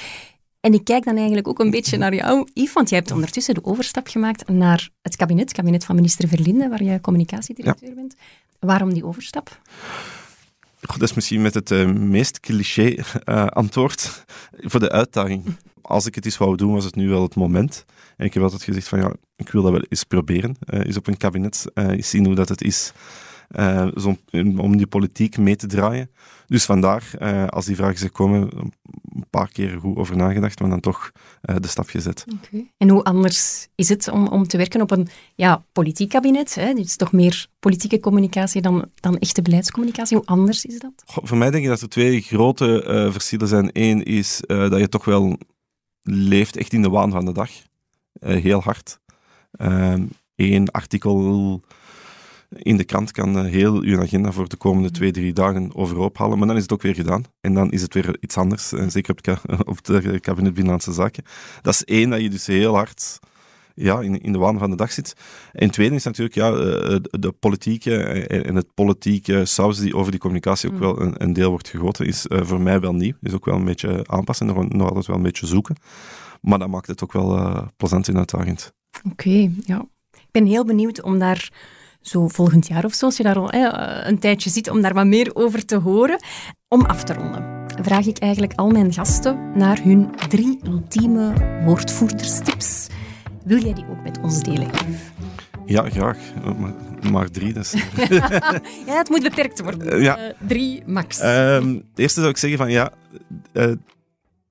En 0.63 0.73
ik 0.73 0.83
kijk 0.83 1.05
dan 1.05 1.15
eigenlijk 1.15 1.47
ook 1.47 1.59
een 1.59 1.69
beetje 1.69 1.97
naar 1.97 2.15
jou, 2.15 2.47
Yves, 2.53 2.73
want 2.73 2.89
jij 2.89 2.97
hebt 2.97 3.11
ondertussen 3.11 3.53
de 3.53 3.63
overstap 3.63 4.07
gemaakt 4.07 4.47
naar 4.47 4.89
het 5.01 5.15
kabinet, 5.15 5.43
het 5.43 5.57
kabinet 5.57 5.85
van 5.85 5.95
minister 5.95 6.27
Verlinde, 6.27 6.69
waar 6.69 6.83
jij 6.83 6.99
communicatiedirecteur 6.99 7.95
bent. 7.95 8.15
Waarom 8.59 8.93
die 8.93 9.05
overstap? 9.05 9.59
Goh, 10.81 10.99
dat 10.99 11.09
is 11.09 11.13
misschien 11.13 11.41
met 11.41 11.53
het 11.53 11.71
eh, 11.71 11.85
meest 11.91 12.39
cliché 12.39 12.95
eh, 13.23 13.45
antwoord 13.45 14.25
voor 14.57 14.79
de 14.79 14.89
uitdaging. 14.89 15.43
Als 15.81 16.05
ik 16.05 16.15
het 16.15 16.25
eens 16.25 16.37
wou 16.37 16.55
doen, 16.55 16.73
was 16.73 16.85
het 16.85 16.95
nu 16.95 17.09
wel 17.09 17.21
het 17.21 17.35
moment. 17.35 17.85
En 18.17 18.25
ik 18.25 18.33
heb 18.33 18.43
altijd 18.43 18.63
gezegd 18.63 18.87
van 18.87 18.99
ja, 18.99 19.13
ik 19.35 19.49
wil 19.49 19.61
dat 19.61 19.71
wel 19.71 19.85
eens 19.89 20.03
proberen. 20.03 20.55
Eh 20.65 20.79
eens 20.79 20.97
op 20.97 21.07
een 21.07 21.17
kabinet, 21.17 21.65
eens 21.73 22.09
zien 22.09 22.25
hoe 22.25 22.35
dat 22.35 22.49
het 22.49 22.61
is 22.61 22.93
eh, 23.53 23.87
zo, 23.97 24.15
om- 24.31 24.77
die 24.77 24.87
politiek 24.87 25.37
mee 25.37 25.55
te 25.55 25.67
draaien. 25.67 26.09
Dus 26.47 26.65
vandaar, 26.65 27.11
eh, 27.19 27.47
als 27.47 27.65
die 27.65 27.75
vragen 27.75 27.97
zijn 27.97 28.11
komen, 28.11 28.49
een 29.13 29.25
paar 29.29 29.47
keer 29.51 29.77
goed 29.79 29.97
over 29.97 30.15
nagedacht, 30.15 30.59
maar 30.59 30.69
dan 30.69 30.79
toch 30.79 31.11
eh, 31.41 31.55
de 31.59 31.67
stap 31.67 31.87
gezet. 31.89 32.25
En 32.77 32.89
hoe 32.89 33.03
anders 33.03 33.67
is 33.75 33.89
het 33.89 34.07
om, 34.07 34.27
om 34.27 34.47
te 34.47 34.57
werken 34.57 34.81
op 34.81 34.91
een 34.91 35.07
ja, 35.35 35.63
politiek 35.71 36.09
kabinet? 36.09 36.55
Hè? 36.55 36.73
Dit 36.73 36.85
is 36.85 36.95
toch 36.95 37.11
meer 37.11 37.47
politieke 37.59 37.99
communicatie 37.99 38.61
dan, 38.61 38.85
dan 38.95 39.17
echte 39.17 39.41
beleidscommunicatie. 39.41 40.17
Hoe 40.17 40.25
anders 40.25 40.65
is 40.65 40.79
dat? 40.79 40.91
Goh, 41.05 41.25
voor 41.25 41.37
mij 41.37 41.51
denk 41.51 41.63
ik 41.63 41.69
dat 41.69 41.81
er 41.81 41.89
twee 41.89 42.21
grote 42.21 43.09
verschillen 43.11 43.47
zijn. 43.47 43.69
Eén 43.73 44.03
is 44.03 44.41
dat 44.47 44.79
je 44.79 44.89
toch 44.89 45.05
wel 45.05 45.37
leeft 46.01 46.57
echt 46.57 46.73
in 46.73 46.81
de 46.81 46.89
waan 46.89 47.11
van 47.11 47.25
de 47.25 47.31
dag. 47.33 47.49
Heel 48.19 48.61
hard. 48.61 48.99
Eén 50.35 50.71
artikel 50.71 51.61
in 52.57 52.77
de 52.77 52.83
krant 52.83 53.11
kan 53.11 53.37
eh, 53.37 53.51
heel 53.51 53.83
je 53.83 53.99
agenda 53.99 54.31
voor 54.31 54.49
de 54.49 54.57
komende 54.57 54.91
twee, 54.91 55.11
drie 55.11 55.33
dagen 55.33 55.75
overhoop 55.75 56.17
halen. 56.17 56.37
Maar 56.37 56.47
dan 56.47 56.55
is 56.55 56.61
het 56.61 56.73
ook 56.73 56.81
weer 56.81 56.95
gedaan. 56.95 57.23
En 57.41 57.53
dan 57.53 57.71
is 57.71 57.81
het 57.81 57.93
weer 57.93 58.17
iets 58.19 58.37
anders. 58.37 58.71
En 58.71 58.91
zeker 58.91 59.11
op 59.11 59.25
het, 59.25 59.39
op 59.71 59.79
het 59.85 60.19
kabinet 60.19 60.53
Binnenlandse 60.53 60.93
Zaken. 60.93 61.23
Dat 61.61 61.73
is 61.73 61.83
één, 61.83 62.09
dat 62.09 62.21
je 62.21 62.29
dus 62.29 62.47
heel 62.47 62.75
hard 62.75 63.19
ja, 63.75 63.99
in, 63.99 64.21
in 64.21 64.31
de 64.31 64.37
waan 64.37 64.59
van 64.59 64.69
de 64.69 64.75
dag 64.75 64.91
zit. 64.91 65.15
En 65.51 65.71
tweede 65.71 65.95
is 65.95 66.03
natuurlijk 66.03 66.35
ja, 66.35 66.51
de 66.99 67.33
politieke 67.39 67.95
en 68.27 68.55
het 68.55 68.73
politieke 68.73 69.45
saus 69.45 69.79
die 69.79 69.95
over 69.95 70.11
die 70.11 70.19
communicatie 70.19 70.69
ook 70.69 70.75
mm. 70.75 70.81
wel 70.81 71.01
een, 71.01 71.13
een, 71.23 71.33
deel 71.33 71.49
wordt 71.49 71.69
gegoten, 71.69 72.05
is 72.05 72.25
voor 72.27 72.61
mij 72.61 72.79
wel 72.79 72.93
nieuw. 72.93 73.13
Is 73.21 73.33
ook 73.33 73.45
wel 73.45 73.55
een 73.55 73.65
beetje 73.65 74.07
aanpassen 74.07 74.49
en 74.49 74.67
nog 74.67 74.87
altijd 74.87 75.05
wel 75.05 75.15
een 75.15 75.23
beetje 75.23 75.47
zoeken. 75.47 75.75
Maar 76.41 76.59
dat 76.59 76.69
maakt 76.69 76.87
het 76.87 77.03
ook 77.03 77.13
wel 77.13 77.67
plezant 77.77 78.07
en 78.07 78.17
uitdagend. 78.17 78.73
Oké, 79.11 79.51
ja. 79.65 79.85
Ik 80.11 80.41
ben 80.41 80.45
heel 80.45 80.65
benieuwd 80.65 81.01
om 81.01 81.19
daar 81.19 81.49
zo 82.03 82.27
volgend 82.27 82.67
jaar 82.67 82.85
of 82.85 82.93
zo, 82.93 83.05
als 83.05 83.17
je 83.17 83.23
daar 83.23 83.37
al 83.37 83.53
een 84.07 84.19
tijdje 84.19 84.49
zit, 84.49 84.69
om 84.69 84.81
daar 84.81 84.93
wat 84.93 85.05
meer 85.05 85.35
over 85.35 85.65
te 85.65 85.75
horen. 85.75 86.19
Om 86.67 86.85
af 86.85 87.03
te 87.03 87.13
ronden, 87.13 87.65
vraag 87.81 88.05
ik 88.05 88.17
eigenlijk 88.17 88.53
al 88.55 88.69
mijn 88.69 88.93
gasten 88.93 89.51
naar 89.57 89.81
hun 89.83 90.09
drie 90.29 90.59
ultieme 90.63 91.33
woordvoerderstips. 91.65 92.87
Wil 93.43 93.63
jij 93.63 93.73
die 93.73 93.85
ook 93.89 94.03
met 94.03 94.19
ons 94.21 94.43
delen, 94.43 94.69
Ja, 95.65 95.89
graag. 95.89 96.17
Maar, 97.11 97.29
drie, 97.29 97.53
dus. 97.53 97.71
ja, 98.87 98.97
het 98.97 99.09
moet 99.09 99.23
beperkt 99.23 99.61
worden. 99.61 99.97
Uh, 99.97 100.03
ja. 100.03 100.17
Uh, 100.17 100.33
drie, 100.47 100.83
max. 100.85 101.23
Um, 101.23 101.75
het 101.75 101.99
eerste 101.99 102.19
zou 102.19 102.31
ik 102.31 102.37
zeggen 102.37 102.59
van, 102.59 102.71
ja, 102.71 102.93
uh, 103.53 103.71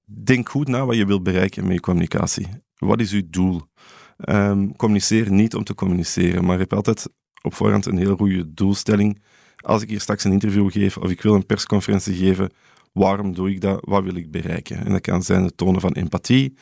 denk 0.04 0.48
goed 0.48 0.68
na 0.68 0.86
wat 0.86 0.96
je 0.96 1.06
wilt 1.06 1.22
bereiken 1.22 1.64
met 1.64 1.72
je 1.72 1.80
communicatie. 1.80 2.48
Wat 2.76 3.00
is 3.00 3.12
uw 3.12 3.22
doel? 3.30 3.62
Um, 4.28 4.76
communiceer 4.76 5.32
niet 5.32 5.54
om 5.54 5.64
te 5.64 5.74
communiceren, 5.74 6.44
maar 6.44 6.58
heb 6.58 6.72
altijd 6.72 7.08
op 7.42 7.54
voorhand 7.54 7.86
een 7.86 7.98
heel 7.98 8.16
goede 8.16 8.54
doelstelling. 8.54 9.22
Als 9.56 9.82
ik 9.82 9.88
hier 9.88 10.00
straks 10.00 10.24
een 10.24 10.32
interview 10.32 10.70
geef 10.70 10.96
of 10.96 11.10
ik 11.10 11.22
wil 11.22 11.34
een 11.34 11.46
persconferentie 11.46 12.14
geven, 12.14 12.50
waarom 12.92 13.34
doe 13.34 13.50
ik 13.50 13.60
dat? 13.60 13.78
Wat 13.80 14.02
wil 14.02 14.14
ik 14.14 14.30
bereiken? 14.30 14.84
En 14.84 14.92
dat 14.92 15.00
kan 15.00 15.22
zijn 15.22 15.44
het 15.44 15.56
tonen 15.56 15.80
van 15.80 15.92
empathie. 15.92 16.54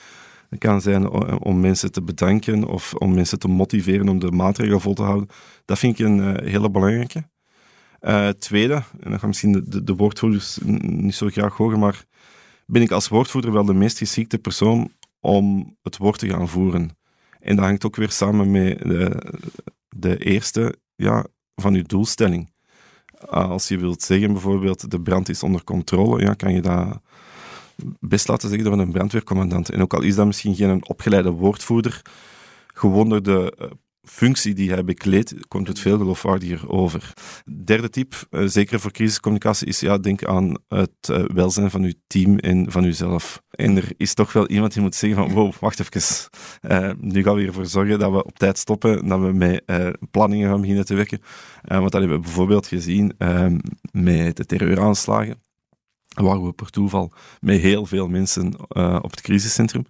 Dat 0.50 0.58
kan 0.58 0.80
zijn 0.80 1.08
om 1.40 1.60
mensen 1.60 1.92
te 1.92 2.02
bedanken 2.02 2.64
of 2.64 2.94
om 2.94 3.14
mensen 3.14 3.38
te 3.38 3.48
motiveren 3.48 4.08
om 4.08 4.18
de 4.18 4.30
maatregelen 4.30 4.80
vol 4.80 4.94
te 4.94 5.02
houden. 5.02 5.28
Dat 5.64 5.78
vind 5.78 5.98
ik 5.98 6.06
een 6.06 6.18
uh, 6.18 6.50
hele 6.50 6.70
belangrijke. 6.70 7.28
Uh, 8.00 8.28
tweede, 8.28 8.74
en 8.74 9.10
dan 9.10 9.18
gaan 9.18 9.28
misschien 9.28 9.52
de, 9.52 9.68
de, 9.68 9.84
de, 9.84 9.94
woordvoerders 9.94 10.58
niet 10.80 11.14
zo 11.14 11.28
graag 11.28 11.56
horen, 11.56 11.78
maar 11.78 12.04
ben 12.66 12.82
ik 12.82 12.90
als 12.90 13.08
woordvoerder 13.08 13.52
wel 13.52 13.64
de 13.64 13.74
meest 13.74 13.98
geschikte 13.98 14.38
persoon 14.38 14.92
om 15.20 15.76
het 15.82 15.96
woord 15.96 16.18
te 16.18 16.28
gaan 16.28 16.48
voeren. 16.48 16.96
En 17.40 17.56
dat 17.56 17.64
hangt 17.64 17.84
ook 17.84 17.96
weer 17.96 18.10
samen 18.10 18.50
met 18.50 18.78
de, 18.78 19.32
de 19.96 20.18
eerste 20.18 20.74
ja, 20.94 21.26
van 21.55 21.74
uw 21.74 21.83
doelstelling. 21.83 22.53
Als 23.29 23.68
je 23.68 23.79
wilt 23.79 24.03
zeggen 24.03 24.33
bijvoorbeeld 24.33 24.90
de 24.90 25.00
brand 25.00 25.29
is 25.29 25.42
onder 25.42 25.64
controle, 25.64 26.20
ja, 26.22 26.35
kan 26.35 26.53
je 26.53 26.61
dat 26.61 27.00
best 28.00 28.29
laten 28.29 28.48
zeggen 28.48 28.70
door 28.70 28.79
een 28.79 28.92
brandweercommandant. 28.92 29.70
En 29.70 29.83
ook 29.83 29.94
al 29.94 30.03
is 30.03 30.14
dat 30.14 30.26
misschien 30.26 30.55
geen 30.55 30.88
opgeleide 30.88 31.31
woordvoerder, 31.31 32.03
gewoon 32.74 33.09
door 33.09 33.22
de 33.22 33.55
eh, 33.59 33.70
functie 34.10 34.54
die 34.54 34.70
hij 34.70 34.84
bekleedt, 34.84 35.34
komt 35.48 35.68
het 35.68 35.78
veel 35.78 35.98
geloofwaardiger 35.98 36.68
over. 36.68 37.12
Derde 37.64 37.90
tip, 37.90 38.26
eh, 38.30 38.42
zeker 38.46 38.80
voor 38.80 38.90
crisiscommunicatie, 38.90 39.66
is 39.66 39.80
ja, 39.80 39.98
denk 39.98 40.24
aan 40.24 40.56
het 40.68 41.08
uh, 41.10 41.24
welzijn 41.34 41.70
van 41.70 41.82
uw 41.82 41.92
team 42.06 42.38
en 42.38 42.72
van 42.72 42.84
uzelf. 42.84 43.42
En 43.50 43.76
er 43.76 43.92
is 43.96 44.14
toch 44.14 44.32
wel 44.32 44.48
iemand 44.48 44.72
die 44.72 44.82
moet 44.82 44.94
zeggen 44.94 45.24
van, 45.24 45.32
wow, 45.32 45.54
wacht 45.60 45.80
even. 45.80 46.28
Uh, 46.62 46.90
nu 46.98 47.22
gaan 47.22 47.34
we 47.34 47.46
ervoor 47.46 47.66
zorgen 47.66 47.98
dat 47.98 48.10
we 48.10 48.24
op 48.24 48.38
tijd 48.38 48.58
stoppen, 48.58 49.08
dat 49.08 49.20
we 49.20 49.32
met 49.32 49.62
planningen 50.10 50.50
gaan 50.50 50.60
beginnen 50.60 50.84
te 50.84 50.94
werken. 50.94 51.20
want 51.62 51.92
dat 51.92 52.00
hebben 52.00 52.18
we 52.18 52.24
bijvoorbeeld 52.24 52.66
gezien 52.66 53.12
met 53.92 54.36
de 54.36 54.46
terreuraanslagen, 54.46 55.40
waar 56.08 56.44
we 56.44 56.52
per 56.52 56.70
toeval 56.70 57.12
met 57.40 57.60
heel 57.60 57.86
veel 57.86 58.08
mensen 58.08 58.70
op 59.02 59.10
het 59.10 59.20
crisiscentrum 59.20 59.84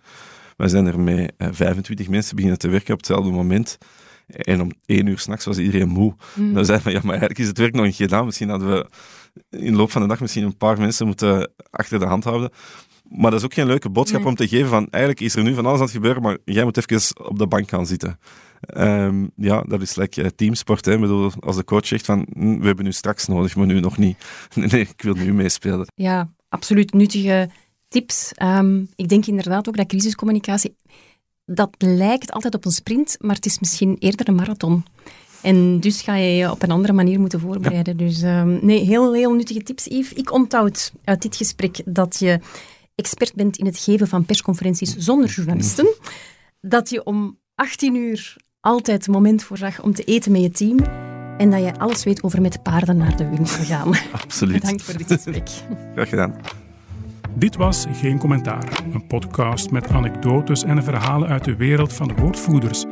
we 0.61 0.69
zijn 0.69 0.87
er 0.87 1.01
met 1.01 1.33
25 1.39 2.09
mensen 2.09 2.35
beginnen 2.37 2.59
te 2.59 2.69
werken 2.69 2.93
op 2.93 2.99
hetzelfde 2.99 3.31
moment. 3.31 3.79
En 4.33 4.61
om 4.61 4.71
één 4.87 5.07
uur 5.07 5.19
s'nachts 5.19 5.45
was 5.45 5.59
iedereen 5.59 5.89
moe. 5.89 6.15
Mm. 6.35 6.55
Dan 6.55 6.65
zeiden 6.65 6.87
we, 6.87 6.93
ja, 6.93 7.01
maar 7.03 7.11
eigenlijk 7.11 7.41
is 7.41 7.47
het 7.47 7.59
werk 7.59 7.75
nog 7.75 7.85
niet 7.85 7.95
gedaan. 7.95 8.25
Misschien 8.25 8.49
hadden 8.49 8.69
we 8.71 8.87
in 9.51 9.73
de 9.73 9.79
loop 9.79 9.91
van 9.91 10.03
de 10.03 10.09
dag 10.09 10.21
misschien 10.21 10.45
een 10.45 10.57
paar 10.57 10.79
mensen 10.79 11.07
moeten 11.07 11.53
achter 11.71 11.99
de 11.99 12.07
hand 12.07 12.25
houden. 12.25 12.51
Maar 13.11 13.31
dat 13.31 13.41
is 13.41 13.45
ook 13.45 13.55
geen 13.55 13.67
leuke 13.67 13.91
boodschap 13.91 14.25
om 14.25 14.35
te 14.35 14.49
geven 14.49 14.69
van, 14.69 14.87
eigenlijk 14.91 15.25
is 15.25 15.35
er 15.35 15.43
nu 15.43 15.55
van 15.55 15.67
alles 15.67 15.79
aan 15.79 15.85
het 15.85 15.95
gebeuren, 15.95 16.23
maar 16.23 16.39
jij 16.45 16.65
moet 16.65 16.77
even 16.77 17.27
op 17.29 17.39
de 17.39 17.47
bank 17.47 17.69
gaan 17.69 17.87
zitten. 17.87 18.19
Ehm, 18.61 19.27
ja, 19.37 19.63
dat 19.63 19.81
is 19.81 19.95
lekker 19.95 20.23
like, 20.23 20.35
teamsport. 20.35 20.85
Hè. 20.85 20.93
Ik 20.93 21.01
bedoel, 21.01 21.31
als 21.41 21.57
de 21.57 21.65
coach 21.65 21.87
zegt 21.87 22.05
van, 22.05 22.27
hm, 22.33 22.59
we 22.59 22.67
hebben 22.67 22.85
nu 22.85 22.93
straks 22.93 23.27
nodig, 23.27 23.57
maar 23.57 23.67
nu 23.67 23.81
nog 23.81 23.99
niet. 23.99 24.17
Nee, 24.55 24.81
ik 24.81 25.03
wil 25.03 25.15
nu 25.15 25.33
meespelen. 25.33 25.87
Ja, 25.95 26.31
absoluut 26.49 26.93
nuttige 26.93 27.51
tips. 27.89 28.33
Um, 28.43 28.89
ik 28.95 29.09
denk 29.09 29.27
inderdaad 29.27 29.69
ook 29.69 29.77
dat 29.77 29.87
crisiscommunicatie 29.87 30.77
dat 31.55 31.71
lijkt 31.79 32.33
altijd 32.33 32.55
op 32.55 32.65
een 32.65 32.71
sprint, 32.71 33.17
maar 33.21 33.35
het 33.35 33.47
is 33.47 33.59
misschien 33.59 33.97
eerder 33.99 34.29
een 34.29 34.35
marathon. 34.35 34.85
En 35.43 35.81
dus 35.81 36.03
ga 36.03 36.15
je 36.15 36.37
je 36.37 36.51
op 36.51 36.63
een 36.63 36.71
andere 36.71 36.93
manier 36.93 37.21
moeten 37.21 37.41
voorbereiden. 37.41 37.97
Dus 37.97 38.23
uh, 38.23 38.43
nee, 38.43 38.85
heel, 38.85 39.15
heel 39.15 39.33
nuttige 39.33 39.63
tips, 39.63 39.85
Yves. 39.85 40.13
Ik 40.13 40.33
onthoud 40.33 40.93
uit 41.05 41.23
dit 41.23 41.37
gesprek 41.37 41.83
dat 41.85 42.19
je 42.19 42.41
expert 42.95 43.35
bent 43.35 43.57
in 43.57 43.67
het 43.67 43.79
geven 43.79 44.09
van 44.09 44.25
persconferenties 44.25 44.97
zonder 44.97 45.29
journalisten. 45.29 45.95
Dat 46.61 46.91
je 46.91 47.05
om 47.05 47.39
18 47.55 47.95
uur 47.95 48.37
altijd 48.61 49.07
een 49.07 49.13
moment 49.13 49.43
voorzag 49.43 49.83
om 49.83 49.95
te 49.95 50.05
eten 50.05 50.33
met 50.33 50.41
je 50.41 50.51
team. 50.51 50.79
En 51.39 51.51
dat 51.51 51.61
je 51.61 51.79
alles 51.79 52.05
weet 52.05 52.23
over 52.23 52.41
met 52.41 52.63
paarden 52.63 52.97
naar 52.97 53.17
de 53.17 53.29
winkel 53.29 53.65
gaan. 53.65 53.95
Absoluut. 54.13 54.61
Bedankt 54.61 54.83
voor 54.83 54.97
dit 54.97 55.07
gesprek. 55.07 55.49
Graag 55.95 56.09
gedaan. 56.09 56.35
Dit 57.35 57.57
was 57.57 57.87
Geen 57.93 58.19
Commentaar, 58.19 58.83
een 58.93 59.07
podcast 59.07 59.71
met 59.71 59.91
anekdotes 59.91 60.65
en 60.65 60.85
verhalen 60.85 61.29
uit 61.29 61.45
de 61.45 61.57
wereld 61.57 61.93
van 61.93 62.09
de 62.09 62.15
woordvoerders. 62.15 62.85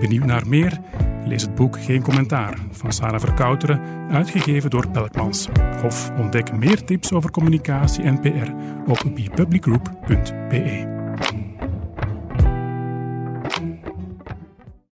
Benieuwd 0.00 0.24
naar 0.24 0.48
meer? 0.48 0.80
Lees 1.24 1.42
het 1.42 1.54
boek 1.54 1.82
Geen 1.82 2.02
Commentaar 2.02 2.58
van 2.70 2.92
Sarah 2.92 3.20
Verkouteren, 3.20 3.80
uitgegeven 4.10 4.70
door 4.70 4.90
Pelkmans. 4.90 5.48
Of 5.84 6.10
ontdek 6.18 6.56
meer 6.56 6.84
tips 6.84 7.12
over 7.12 7.30
communicatie 7.30 8.04
en 8.04 8.20
PR 8.20 8.50
op 8.90 9.04
bepublicgroup.be. 9.14 10.93